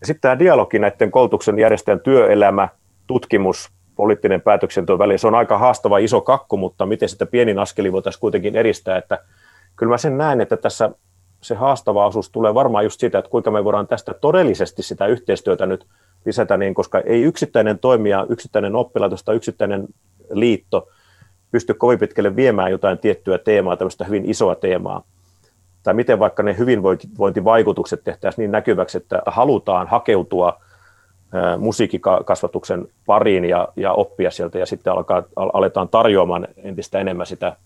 Ja 0.00 0.06
sitten 0.06 0.20
tämä 0.20 0.38
dialogi 0.38 0.78
näiden 0.78 1.10
koulutuksen 1.10 1.58
järjestäjän 1.58 2.00
työelämä, 2.00 2.68
tutkimus, 3.06 3.70
poliittinen 3.96 4.40
päätöksenteon 4.40 4.98
väliin, 4.98 5.18
se 5.18 5.26
on 5.26 5.34
aika 5.34 5.58
haastava 5.58 5.98
iso 5.98 6.20
kakku, 6.20 6.56
mutta 6.56 6.86
miten 6.86 7.08
sitä 7.08 7.26
pienin 7.26 7.58
askeli 7.58 7.92
voitaisiin 7.92 8.20
kuitenkin 8.20 8.56
edistää, 8.56 8.98
että 8.98 9.18
kyllä 9.76 9.90
mä 9.90 9.98
sen 9.98 10.18
näen, 10.18 10.40
että 10.40 10.56
tässä 10.56 10.90
se 11.40 11.54
haastava 11.54 12.06
osuus 12.06 12.30
tulee 12.30 12.54
varmaan 12.54 12.84
just 12.84 13.00
siitä, 13.00 13.18
että 13.18 13.30
kuinka 13.30 13.50
me 13.50 13.64
voidaan 13.64 13.86
tästä 13.86 14.14
todellisesti 14.14 14.82
sitä 14.82 15.06
yhteistyötä 15.06 15.66
nyt 15.66 15.86
lisätä, 16.24 16.56
niin 16.56 16.74
koska 16.74 17.00
ei 17.00 17.22
yksittäinen 17.22 17.78
toimija, 17.78 18.26
yksittäinen 18.28 18.76
oppilaitos 18.76 19.24
tai 19.24 19.36
yksittäinen 19.36 19.88
liitto 20.30 20.88
pysty 21.50 21.74
kovin 21.74 21.98
pitkälle 21.98 22.36
viemään 22.36 22.70
jotain 22.70 22.98
tiettyä 22.98 23.38
teemaa, 23.38 23.76
tämmöistä 23.76 24.04
hyvin 24.04 24.30
isoa 24.30 24.54
teemaa. 24.54 25.02
Tai 25.82 25.94
miten 25.94 26.18
vaikka 26.18 26.42
ne 26.42 26.58
hyvinvointivaikutukset 26.58 28.04
tehtäisiin 28.04 28.42
niin 28.42 28.52
näkyväksi, 28.52 28.98
että 28.98 29.22
halutaan 29.26 29.86
hakeutua 29.86 30.60
musiikkikasvatuksen 31.58 32.88
pariin 33.06 33.44
ja, 33.44 33.68
ja 33.76 33.92
oppia 33.92 34.30
sieltä 34.30 34.58
ja 34.58 34.66
sitten 34.66 34.92
alkaa, 34.92 35.22
aletaan 35.36 35.88
tarjoamaan 35.88 36.48
entistä 36.56 36.98
enemmän 36.98 37.26
sitä 37.26 37.56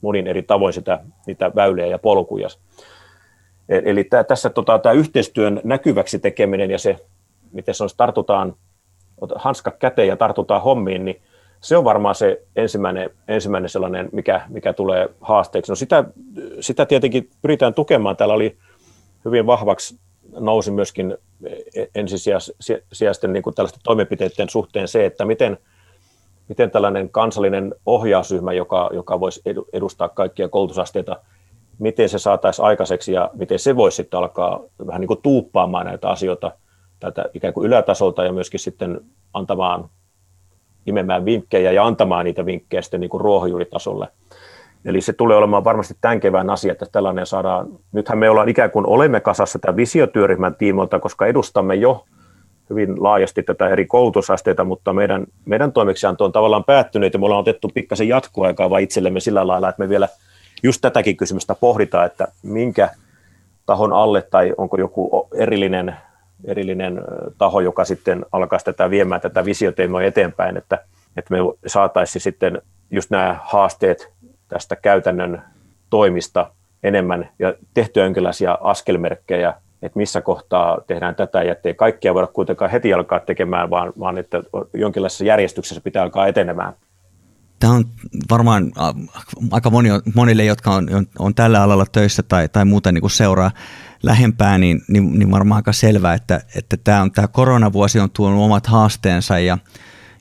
monin 0.00 0.26
eri 0.26 0.42
tavoin 0.42 0.72
sitä, 0.72 1.00
niitä 1.26 1.50
väyliä 1.54 1.86
ja 1.86 1.98
polkuja. 1.98 2.48
E-, 3.68 3.82
eli 3.84 4.04
tämä, 4.04 4.24
tässä 4.24 4.50
tota, 4.50 4.78
tämä 4.78 4.92
yhteistyön 4.92 5.60
näkyväksi 5.64 6.18
tekeminen 6.18 6.70
ja 6.70 6.78
se, 6.78 6.96
miten 7.52 7.74
se 7.74 7.84
on, 7.84 7.90
tartutaan 7.96 8.54
hanska 9.34 9.70
käteen 9.70 10.08
ja 10.08 10.16
tartutaan 10.16 10.62
hommiin, 10.62 11.04
niin 11.04 11.22
se 11.60 11.76
on 11.76 11.84
varmaan 11.84 12.14
se 12.14 12.42
ensimmäinen, 12.56 13.10
ensimmäinen 13.28 13.68
sellainen, 13.68 14.08
mikä, 14.12 14.42
mikä 14.48 14.72
tulee 14.72 15.08
haasteeksi. 15.20 15.72
No 15.72 15.76
sitä, 15.76 16.04
sitä 16.60 16.86
tietenkin 16.86 17.30
pyritään 17.42 17.74
tukemaan. 17.74 18.16
Täällä 18.16 18.34
oli 18.34 18.56
hyvin 19.24 19.46
vahvaksi 19.46 19.98
nousi 20.38 20.70
myöskin 20.70 21.16
ensisijaisten 21.94 23.32
niin 23.32 23.42
tällaisten 23.54 23.82
toimenpiteiden 23.84 24.48
suhteen 24.48 24.88
se, 24.88 25.06
että 25.06 25.24
miten, 25.24 25.58
miten 26.48 26.70
tällainen 26.70 27.10
kansallinen 27.10 27.74
ohjausryhmä, 27.86 28.52
joka, 28.52 28.90
joka 28.92 29.20
voisi 29.20 29.42
edustaa 29.72 30.08
kaikkia 30.08 30.48
koulutusasteita, 30.48 31.20
miten 31.78 32.08
se 32.08 32.18
saataisiin 32.18 32.64
aikaiseksi 32.64 33.12
ja 33.12 33.30
miten 33.34 33.58
se 33.58 33.76
voisi 33.76 33.96
sitten 33.96 34.18
alkaa 34.18 34.60
vähän 34.86 35.00
niin 35.00 35.08
kuin 35.08 35.22
tuuppaamaan 35.22 35.86
näitä 35.86 36.08
asioita 36.08 36.52
tätä 37.12 37.30
ikään 37.34 37.54
kuin 37.54 37.66
ylätasolta 37.66 38.24
ja 38.24 38.32
myöskin 38.32 38.60
sitten 38.60 39.00
antamaan, 39.34 39.88
imemään 40.86 41.24
vinkkejä 41.24 41.72
ja 41.72 41.86
antamaan 41.86 42.24
niitä 42.24 42.46
vinkkejä 42.46 42.82
sitten 42.82 43.00
niin 43.00 43.10
kuin 43.10 43.20
ruohonjuuritasolle. 43.20 44.08
Eli 44.84 45.00
se 45.00 45.12
tulee 45.12 45.36
olemaan 45.36 45.64
varmasti 45.64 45.94
tämän 46.00 46.20
kevään 46.20 46.50
asia, 46.50 46.72
että 46.72 46.86
tällainen 46.92 47.26
saadaan. 47.26 47.68
Nythän 47.92 48.18
me 48.18 48.30
ollaan 48.30 48.48
ikään 48.48 48.70
kuin 48.70 48.86
olemme 48.86 49.20
kasassa 49.20 49.58
tämän 49.58 49.76
visiotyöryhmän 49.76 50.54
tiimoilta, 50.54 50.98
koska 50.98 51.26
edustamme 51.26 51.74
jo 51.74 52.04
hyvin 52.70 53.02
laajasti 53.02 53.42
tätä 53.42 53.68
eri 53.68 53.86
koulutusasteita, 53.86 54.64
mutta 54.64 54.92
meidän, 54.92 55.26
meidän 55.44 55.72
toimeksianto 55.72 56.24
on 56.24 56.32
tavallaan 56.32 56.64
päättynyt 56.64 57.12
ja 57.12 57.18
me 57.18 57.24
ollaan 57.24 57.40
otettu 57.40 57.70
pikkasen 57.74 58.08
jatkoaikaa 58.08 58.70
vaan 58.70 58.82
itsellemme 58.82 59.20
sillä 59.20 59.46
lailla, 59.46 59.68
että 59.68 59.82
me 59.82 59.88
vielä– 59.88 60.08
just 60.62 60.80
tätäkin 60.80 61.16
kysymystä 61.16 61.54
pohditaan, 61.54 62.06
että 62.06 62.28
minkä 62.42 62.90
tahon 63.66 63.92
alle 63.92 64.22
tai 64.22 64.54
onko 64.58 64.76
joku 64.76 65.28
erillinen, 65.34 65.96
erillinen 66.44 67.00
taho, 67.38 67.60
joka 67.60 67.84
sitten 67.84 68.26
alkaa 68.32 68.58
tätä 68.64 68.90
viemään 68.90 69.20
tätä 69.20 69.44
visioteemoa 69.44 70.02
eteenpäin, 70.02 70.56
että, 70.56 70.78
että 71.16 71.34
me 71.34 71.38
saataisiin 71.66 72.22
sitten 72.22 72.62
just 72.90 73.10
nämä 73.10 73.40
haasteet 73.44 74.12
tästä 74.48 74.76
käytännön 74.76 75.42
toimista 75.90 76.50
enemmän 76.82 77.28
ja 77.38 77.54
tehtyä 77.74 78.04
jonkinlaisia 78.04 78.58
askelmerkkejä, 78.60 79.54
että 79.82 79.98
missä 79.98 80.20
kohtaa 80.20 80.80
tehdään 80.86 81.14
tätä. 81.14 81.42
Ja 81.42 81.52
ettei 81.52 81.74
kaikkia 81.74 82.14
voida 82.14 82.26
kuitenkaan 82.26 82.70
heti 82.70 82.94
alkaa 82.94 83.20
tekemään, 83.20 83.70
vaan, 83.70 83.92
vaan 84.00 84.18
että 84.18 84.42
jonkinlaisessa 84.74 85.24
järjestyksessä 85.24 85.80
pitää 85.80 86.02
alkaa 86.02 86.26
etenemään. 86.26 86.72
Tämä 87.58 87.72
on 87.72 87.84
varmaan 88.30 88.72
aika 89.50 89.70
moni, 89.70 89.88
monille, 90.14 90.44
jotka 90.44 90.70
on, 90.70 90.88
on 91.18 91.34
tällä 91.34 91.62
alalla 91.62 91.86
töissä 91.92 92.22
tai, 92.22 92.48
tai 92.48 92.64
muuten 92.64 92.94
niin 92.94 93.00
kuin 93.00 93.10
seuraa 93.10 93.50
lähempää, 94.02 94.58
niin, 94.58 94.82
niin, 94.88 95.18
niin 95.18 95.30
varmaan 95.30 95.58
aika 95.58 95.72
selvää, 95.72 96.14
että, 96.14 96.40
että 96.54 96.76
tämä, 96.76 97.02
on, 97.02 97.12
tämä 97.12 97.28
koronavuosi 97.28 98.00
on 98.00 98.10
tuonut 98.10 98.44
omat 98.44 98.66
haasteensa 98.66 99.38
ja, 99.38 99.58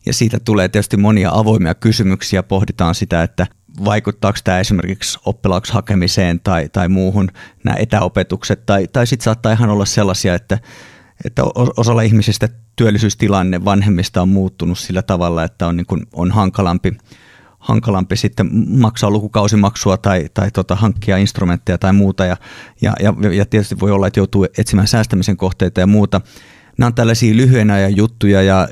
ja 0.05 0.13
siitä 0.13 0.39
tulee 0.39 0.67
tietysti 0.67 0.97
monia 0.97 1.31
avoimia 1.33 1.75
kysymyksiä. 1.75 2.43
Pohditaan 2.43 2.95
sitä, 2.95 3.23
että 3.23 3.47
vaikuttaako 3.85 4.39
tämä 4.43 4.59
esimerkiksi 4.59 5.19
oppilaaksi 5.25 5.73
hakemiseen 5.73 6.39
tai, 6.39 6.69
tai 6.69 6.89
muuhun 6.89 7.29
nämä 7.63 7.77
etäopetukset 7.79 8.65
tai, 8.65 8.87
tai 8.87 9.07
sitten 9.07 9.23
saattaa 9.23 9.51
ihan 9.51 9.69
olla 9.69 9.85
sellaisia, 9.85 10.35
että 10.35 10.59
että 11.25 11.43
osalla 11.77 12.01
ihmisistä 12.01 12.49
työllisyystilanne 12.75 13.65
vanhemmista 13.65 14.21
on 14.21 14.29
muuttunut 14.29 14.79
sillä 14.79 15.01
tavalla, 15.01 15.43
että 15.43 15.67
on, 15.67 15.77
niin 15.77 15.85
kuin, 15.85 16.07
on 16.13 16.31
hankalampi, 16.31 16.97
hankalampi 17.65 18.15
sitten 18.15 18.49
maksaa 18.67 19.09
lukukausimaksua 19.09 19.97
tai, 19.97 20.29
tai 20.33 20.51
tota, 20.51 20.75
hankkia 20.75 21.17
instrumentteja 21.17 21.77
tai 21.77 21.93
muuta. 21.93 22.25
Ja, 22.25 22.37
ja, 22.81 22.93
ja, 22.99 23.13
ja 23.33 23.45
tietysti 23.45 23.79
voi 23.79 23.91
olla, 23.91 24.07
että 24.07 24.19
joutuu 24.19 24.47
etsimään 24.57 24.87
säästämisen 24.87 25.37
kohteita 25.37 25.79
ja 25.79 25.87
muuta. 25.87 26.21
Nämä 26.77 26.87
on 26.87 26.93
tällaisia 26.93 27.35
lyhyen 27.35 27.71
ajan 27.71 27.95
juttuja 27.95 28.41
ja 28.41 28.67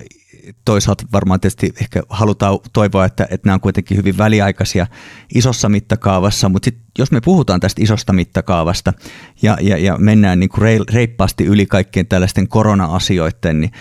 toisaalta 0.66 1.04
varmaan 1.14 1.40
tietysti 1.40 1.74
ehkä 1.82 2.02
halutaan 2.10 2.60
toivoa, 2.74 3.06
että, 3.06 3.24
että 3.24 3.48
nämä 3.48 3.54
on 3.54 3.62
kuitenkin 3.62 3.98
hyvin 3.98 4.18
väliaikaisia 4.18 4.88
isossa 5.36 5.70
mittakaavassa, 5.70 6.50
mutta 6.50 6.66
sit, 6.66 6.78
jos 6.98 7.12
me 7.12 7.22
puhutaan 7.22 7.60
tästä 7.60 7.82
isosta 7.84 8.14
mittakaavasta 8.14 8.94
ja, 9.42 9.58
ja, 9.62 9.78
ja 9.78 9.98
mennään 9.98 10.40
niin 10.40 10.50
kuin 10.50 10.86
reippaasti 10.94 11.46
yli 11.46 11.66
kaikkien 11.66 12.08
tällaisten 12.08 12.48
korona-asioiden, 12.48 13.62
niin 13.62 13.72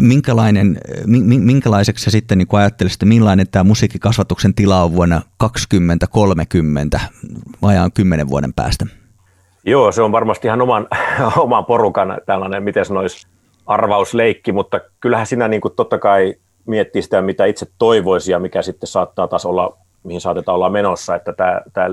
minkälainen, 0.00 0.78
minkälaiseksi 1.40 2.04
sä 2.04 2.10
sitten 2.10 2.38
niin 2.38 2.48
ajattelisit, 2.52 3.04
millainen 3.04 3.46
tämä 3.50 3.64
musiikkikasvatuksen 3.64 4.54
tila 4.54 4.82
on 4.82 4.92
vuonna 4.92 5.22
2030, 5.38 7.00
vajaan 7.62 7.92
kymmenen 7.92 8.28
vuoden 8.28 8.52
päästä? 8.52 8.86
Joo, 9.64 9.92
se 9.92 10.02
on 10.02 10.12
varmasti 10.12 10.48
ihan 10.48 10.62
oman, 10.62 10.88
oman 11.36 11.64
porukan 11.64 12.18
tällainen, 12.26 12.62
miten 12.62 12.84
sanoisi, 12.84 13.26
arvausleikki, 13.66 14.52
mutta 14.52 14.80
kyllähän 15.00 15.26
sinä 15.26 15.48
niin 15.48 15.60
kuin 15.60 15.74
totta 15.76 15.98
kai 15.98 16.34
miettii 16.66 17.02
sitä, 17.02 17.22
mitä 17.22 17.44
itse 17.44 17.66
toivoisi 17.78 18.32
ja 18.32 18.38
mikä 18.38 18.62
sitten 18.62 18.86
saattaa 18.86 19.28
taas 19.28 19.46
olla, 19.46 19.76
mihin 20.04 20.20
saatetaan 20.20 20.54
olla 20.54 20.70
menossa, 20.70 21.14
että 21.14 21.32
tämä, 21.32 21.60
tämä 21.72 21.88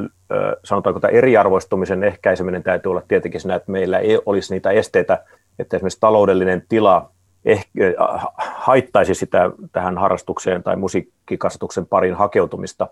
sanotaanko 0.63 0.99
tämä 0.99 1.11
eriarvoistumisen 1.11 2.03
ehkäiseminen 2.03 2.63
täytyy 2.63 2.89
olla 2.89 3.03
tietenkin 3.07 3.41
siinä, 3.41 3.55
että 3.55 3.71
meillä 3.71 3.99
ei 3.99 4.19
olisi 4.25 4.53
niitä 4.53 4.71
esteitä, 4.71 5.23
että 5.59 5.77
esimerkiksi 5.77 5.99
taloudellinen 5.99 6.63
tila 6.69 7.11
ehkä, 7.47 7.93
haittaisi 8.37 9.15
sitä 9.15 9.51
tähän 9.71 9.97
harrastukseen 9.97 10.63
tai 10.63 10.75
musiikkikasvatuksen 10.75 11.85
parin 11.85 12.15
hakeutumista. 12.15 12.87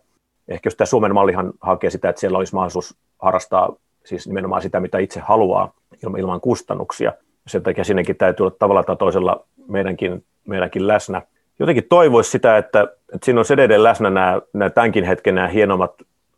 Ehkä 0.47 0.67
jos 0.67 0.75
tämä 0.75 0.85
Suomen 0.85 1.13
mallihan 1.13 1.53
hakee 1.61 1.89
sitä, 1.89 2.09
että 2.09 2.19
siellä 2.19 2.37
olisi 2.37 2.53
mahdollisuus 2.53 2.95
harrastaa 3.19 3.75
siis 4.05 4.27
nimenomaan 4.27 4.61
sitä, 4.61 4.79
mitä 4.79 4.97
itse 4.97 5.19
haluaa 5.19 5.73
ilman 6.17 6.41
kustannuksia– 6.41 7.13
sen 7.47 7.63
takia 7.63 7.83
sinnekin 7.83 8.15
täytyy 8.15 8.43
olla 8.43 8.55
tavalla 8.59 8.83
tai 8.83 8.95
toisella 8.95 9.45
meidänkin, 9.67 10.25
meidänkin 10.47 10.87
läsnä. 10.87 11.21
Jotenkin 11.59 11.83
toivoisi 11.89 12.31
sitä, 12.31 12.57
että, 12.57 12.81
että 13.13 13.25
siinä 13.25 13.39
on 13.39 13.45
edelleen 13.53 13.83
läsnä 13.83 14.09
nämä, 14.09 14.41
nämä 14.53 14.69
tämänkin 14.69 15.03
hetken 15.03 15.35
nämä 15.35 15.47
hienommat 15.47 15.93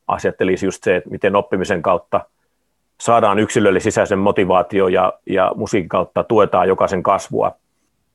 asiat, 0.08 0.42
eli 0.42 0.56
just 0.64 0.84
se, 0.84 0.96
että 0.96 1.10
miten 1.10 1.36
oppimisen 1.36 1.82
kautta 1.82 2.22
saadaan 3.02 3.40
yksilölle 3.40 3.80
sisäisen 3.80 4.20
motivaatio 4.20 4.88
ja, 4.88 5.14
ja 5.30 5.52
musiikin 5.56 5.90
kautta 5.90 6.24
tuetaan 6.24 6.68
jokaisen 6.68 7.04
kasvua. 7.04 7.52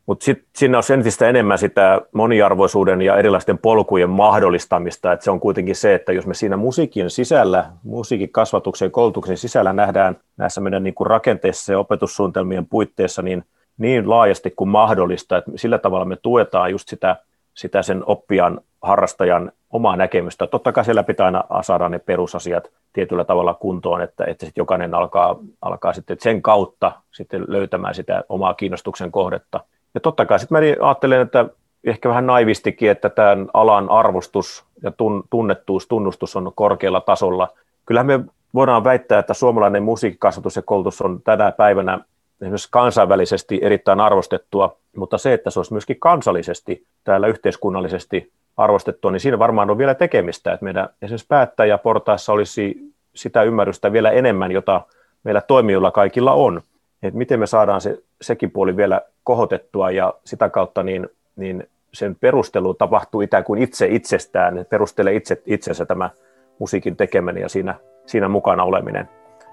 Mutta 0.07 0.25
sitten 0.25 0.47
siinä 0.57 0.79
on 0.79 0.85
entistä 0.95 1.29
enemmän 1.29 1.59
sitä 1.59 2.01
moniarvoisuuden 2.12 3.03
ja 3.03 3.17
erilaisten 3.17 3.59
polkujen 3.59 4.11
mahdollistamista, 4.11 5.12
että 5.12 5.25
se 5.25 5.31
on 5.31 5.41
kuitenkin 5.41 5.77
se, 5.77 5.95
että 5.95 6.12
jos 6.12 6.27
me 6.27 6.35
siinä 6.35 6.57
musiikin 6.57 7.11
sisällä, 7.11 7.67
musiikin 7.83 8.33
kasvatuksen 8.33 8.87
ja 8.87 8.91
koulutuksen 8.91 9.37
sisällä 9.37 9.73
nähdään 9.73 10.17
näissä 10.37 10.61
meidän 10.61 10.83
niin 10.83 10.95
kuin 10.95 11.07
rakenteissa 11.07 11.73
ja 11.73 11.79
opetussuunnitelmien 11.79 12.67
puitteissa 12.67 13.23
niin, 13.23 13.45
niin 13.79 14.11
laajasti 14.11 14.51
kuin 14.51 14.69
mahdollista, 14.69 15.37
että 15.37 15.51
sillä 15.57 15.79
tavalla 15.79 16.05
me 16.05 16.17
tuetaan 16.17 16.71
just 16.71 16.88
sitä, 16.88 17.17
sitä 17.55 17.83
sen 17.83 18.03
oppijan, 18.07 18.61
harrastajan 18.83 19.53
omaa 19.71 19.97
näkemystä. 19.97 20.47
Totta 20.47 20.73
kai 20.73 20.85
siellä 20.85 21.03
pitää 21.03 21.27
aina 21.27 21.45
saada 21.62 21.88
ne 21.88 21.99
perusasiat 21.99 22.71
tietyllä 22.93 23.25
tavalla 23.25 23.55
kuntoon, 23.55 24.03
että, 24.03 24.25
että 24.25 24.47
sit 24.47 24.57
jokainen 24.57 24.95
alkaa, 24.95 25.37
alkaa 25.62 25.93
sitten 25.93 26.17
sen 26.21 26.43
kautta 26.43 26.93
sitten 27.11 27.45
löytämään 27.49 27.95
sitä 27.95 28.25
omaa 28.29 28.55
kiinnostuksen 28.55 29.12
kohdetta. 29.12 29.61
Ja 29.94 30.00
totta 30.00 30.26
kai 30.26 30.38
sitten 30.38 30.59
mä 30.59 30.87
ajattelen, 30.87 31.20
että 31.20 31.46
ehkä 31.85 32.09
vähän 32.09 32.26
naivistikin, 32.26 32.90
että 32.90 33.09
tämän 33.09 33.48
alan 33.55 33.90
arvostus 33.90 34.64
ja 34.83 34.92
tunnettuus, 35.31 35.87
tunnustus 35.87 36.37
on 36.37 36.52
korkealla 36.55 37.00
tasolla. 37.00 37.48
Kyllähän 37.87 38.07
me 38.07 38.20
voidaan 38.55 38.85
väittää, 38.85 39.18
että 39.18 39.35
suomalainen 39.35 39.83
musiikkikasvatus 39.83 40.57
ja 40.57 40.62
koulutus 40.62 41.02
on 41.02 41.22
tänä 41.22 41.52
päivänä 41.52 41.98
esimerkiksi 42.40 42.68
kansainvälisesti 42.70 43.59
erittäin 43.62 44.00
arvostettua, 44.00 44.76
mutta 44.96 45.18
se, 45.18 45.33
että 45.33 45.50
se 45.50 45.59
olisi 45.59 45.72
myöskin 45.72 46.00
kansallisesti 46.00 46.87
täällä 47.05 47.26
yhteiskunnallisesti 47.26 48.33
arvostettua, 48.57 49.11
niin 49.11 49.20
siinä 49.20 49.38
varmaan 49.38 49.70
on 49.70 49.78
vielä 49.78 49.94
tekemistä, 49.94 50.52
että 50.52 50.64
meidän 50.64 50.88
esimerkiksi 51.02 51.26
päättäjäportaissa 51.28 52.33
olisi 52.33 52.92
sitä 53.14 53.42
ymmärrystä 53.42 53.92
vielä 53.92 54.11
enemmän, 54.11 54.52
jota 54.52 54.81
meillä 55.24 55.40
toimijoilla 55.40 55.90
kaikilla 55.90 56.33
on 56.33 56.62
että 57.03 57.19
miten 57.19 57.41
me 57.41 57.47
saadaan 57.47 57.81
se, 57.81 58.03
sekin 58.21 58.51
puoli 58.51 58.77
vielä 58.77 59.03
kohotettua 59.25 59.91
ja 59.91 60.15
sitä 60.25 60.49
kautta 60.49 60.83
niin, 60.83 61.09
niin 61.37 61.69
sen 61.93 62.17
perustelu 62.21 62.75
tapahtuu 62.75 63.21
ikään 63.21 63.45
kuin 63.45 63.62
itse 63.62 63.87
itsestään, 63.87 64.67
perustelee 64.69 65.15
itse 65.15 65.43
itsensä 65.47 65.87
tämä 65.87 66.11
musiikin 66.59 66.97
tekeminen 66.97 67.43
ja 67.43 67.49
siinä, 67.49 67.75
siinä 68.07 68.29
mukana 68.29 68.65
oleminen. 68.65 69.09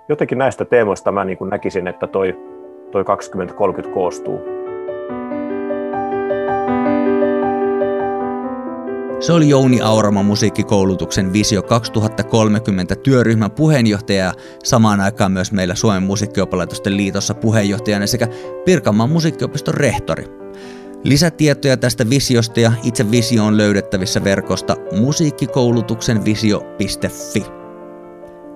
Jotenkin 0.09 0.37
näistä 0.37 0.65
teemoista 0.65 1.11
mä 1.11 1.25
niin 1.25 1.37
kuin 1.37 1.49
näkisin, 1.49 1.87
että 1.87 2.07
toi, 2.07 2.35
toi 2.91 3.03
2030 3.03 3.93
koostuu. 3.93 4.58
Se 9.19 9.33
oli 9.33 9.49
Jouni 9.49 9.81
Aurama 9.81 10.23
musiikkikoulutuksen 10.23 11.33
Visio 11.33 11.63
2030 11.63 12.95
työryhmän 12.95 13.51
puheenjohtaja 13.51 14.25
ja 14.25 14.33
samaan 14.63 15.01
aikaan 15.01 15.31
myös 15.31 15.51
meillä 15.51 15.75
Suomen 15.75 16.03
musiikkioppilaitosten 16.03 16.97
liitossa 16.97 17.33
puheenjohtajana 17.33 18.07
sekä 18.07 18.27
Pirkanmaan 18.65 19.09
musiikkiopiston 19.09 19.73
rehtori. 19.73 20.25
Lisätietoja 21.03 21.77
tästä 21.77 22.09
visiosta 22.09 22.59
ja 22.59 22.71
itse 22.83 23.11
visio 23.11 23.45
on 23.45 23.57
löydettävissä 23.57 24.23
verkosta 24.23 24.75
musiikkikoulutuksen 24.99 26.25
visio.fi. 26.25 27.58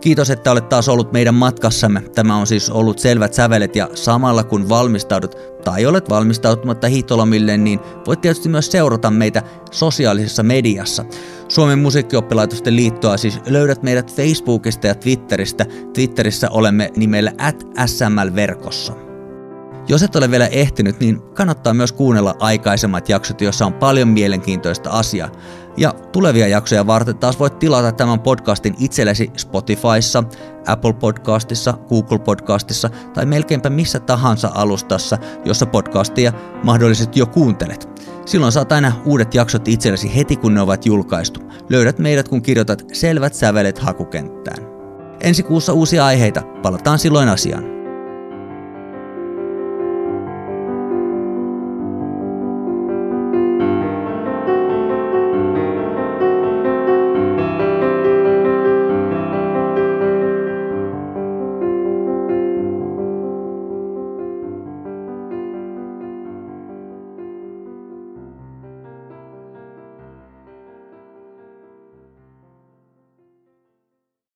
Kiitos, 0.03 0.29
että 0.29 0.51
olet 0.51 0.69
taas 0.69 0.89
ollut 0.89 1.11
meidän 1.11 1.35
matkassamme. 1.35 2.01
Tämä 2.01 2.35
on 2.35 2.47
siis 2.47 2.69
ollut 2.69 2.99
selvät 2.99 3.33
sävelet 3.33 3.75
ja 3.75 3.89
samalla 3.93 4.43
kun 4.43 4.69
valmistaudut 4.69 5.37
tai 5.63 5.85
olet 5.85 6.09
valmistautumatta 6.09 6.87
hiihtolomille, 6.87 7.57
niin 7.57 7.79
voit 8.07 8.21
tietysti 8.21 8.49
myös 8.49 8.71
seurata 8.71 9.11
meitä 9.11 9.43
sosiaalisessa 9.71 10.43
mediassa. 10.43 11.05
Suomen 11.47 11.79
musiikkioppilaitosten 11.79 12.75
liittoa 12.75 13.17
siis 13.17 13.39
löydät 13.45 13.83
meidät 13.83 14.15
Facebookista 14.15 14.87
ja 14.87 14.95
Twitteristä. 14.95 15.65
Twitterissä 15.93 16.49
olemme 16.49 16.91
nimellä 16.95 17.31
at 17.37 17.67
SML-verkossa. 17.85 18.93
Jos 19.87 20.03
et 20.03 20.15
ole 20.15 20.31
vielä 20.31 20.47
ehtinyt, 20.47 20.99
niin 20.99 21.21
kannattaa 21.21 21.73
myös 21.73 21.91
kuunnella 21.91 22.35
aikaisemmat 22.39 23.09
jaksot, 23.09 23.41
joissa 23.41 23.65
on 23.65 23.73
paljon 23.73 24.07
mielenkiintoista 24.07 24.89
asiaa. 24.89 25.29
Ja 25.77 25.93
tulevia 26.11 26.47
jaksoja 26.47 26.87
varten 26.87 27.17
taas 27.17 27.39
voit 27.39 27.59
tilata 27.59 27.91
tämän 27.91 28.19
podcastin 28.19 28.75
itsellesi 28.79 29.31
Spotifyssa, 29.37 30.23
Apple 30.67 30.93
Podcastissa, 30.93 31.73
Google 31.89 32.19
Podcastissa 32.19 32.89
tai 33.13 33.25
melkeinpä 33.25 33.69
missä 33.69 33.99
tahansa 33.99 34.51
alustassa, 34.53 35.17
jossa 35.45 35.65
podcastia 35.65 36.33
mahdollisesti 36.63 37.19
jo 37.19 37.25
kuuntelet. 37.25 37.89
Silloin 38.25 38.51
saat 38.51 38.71
aina 38.71 38.91
uudet 39.05 39.35
jaksot 39.35 39.67
itsellesi 39.67 40.15
heti 40.15 40.35
kun 40.35 40.53
ne 40.53 40.61
ovat 40.61 40.85
julkaistu. 40.85 41.39
Löydät 41.69 41.99
meidät 41.99 42.27
kun 42.27 42.41
kirjoitat 42.41 42.83
selvät 42.93 43.33
sävelet 43.33 43.79
hakukenttään. 43.79 44.67
Ensi 45.21 45.43
kuussa 45.43 45.73
uusia 45.73 46.05
aiheita, 46.05 46.41
palataan 46.41 46.99
silloin 46.99 47.29
asiaan. 47.29 47.82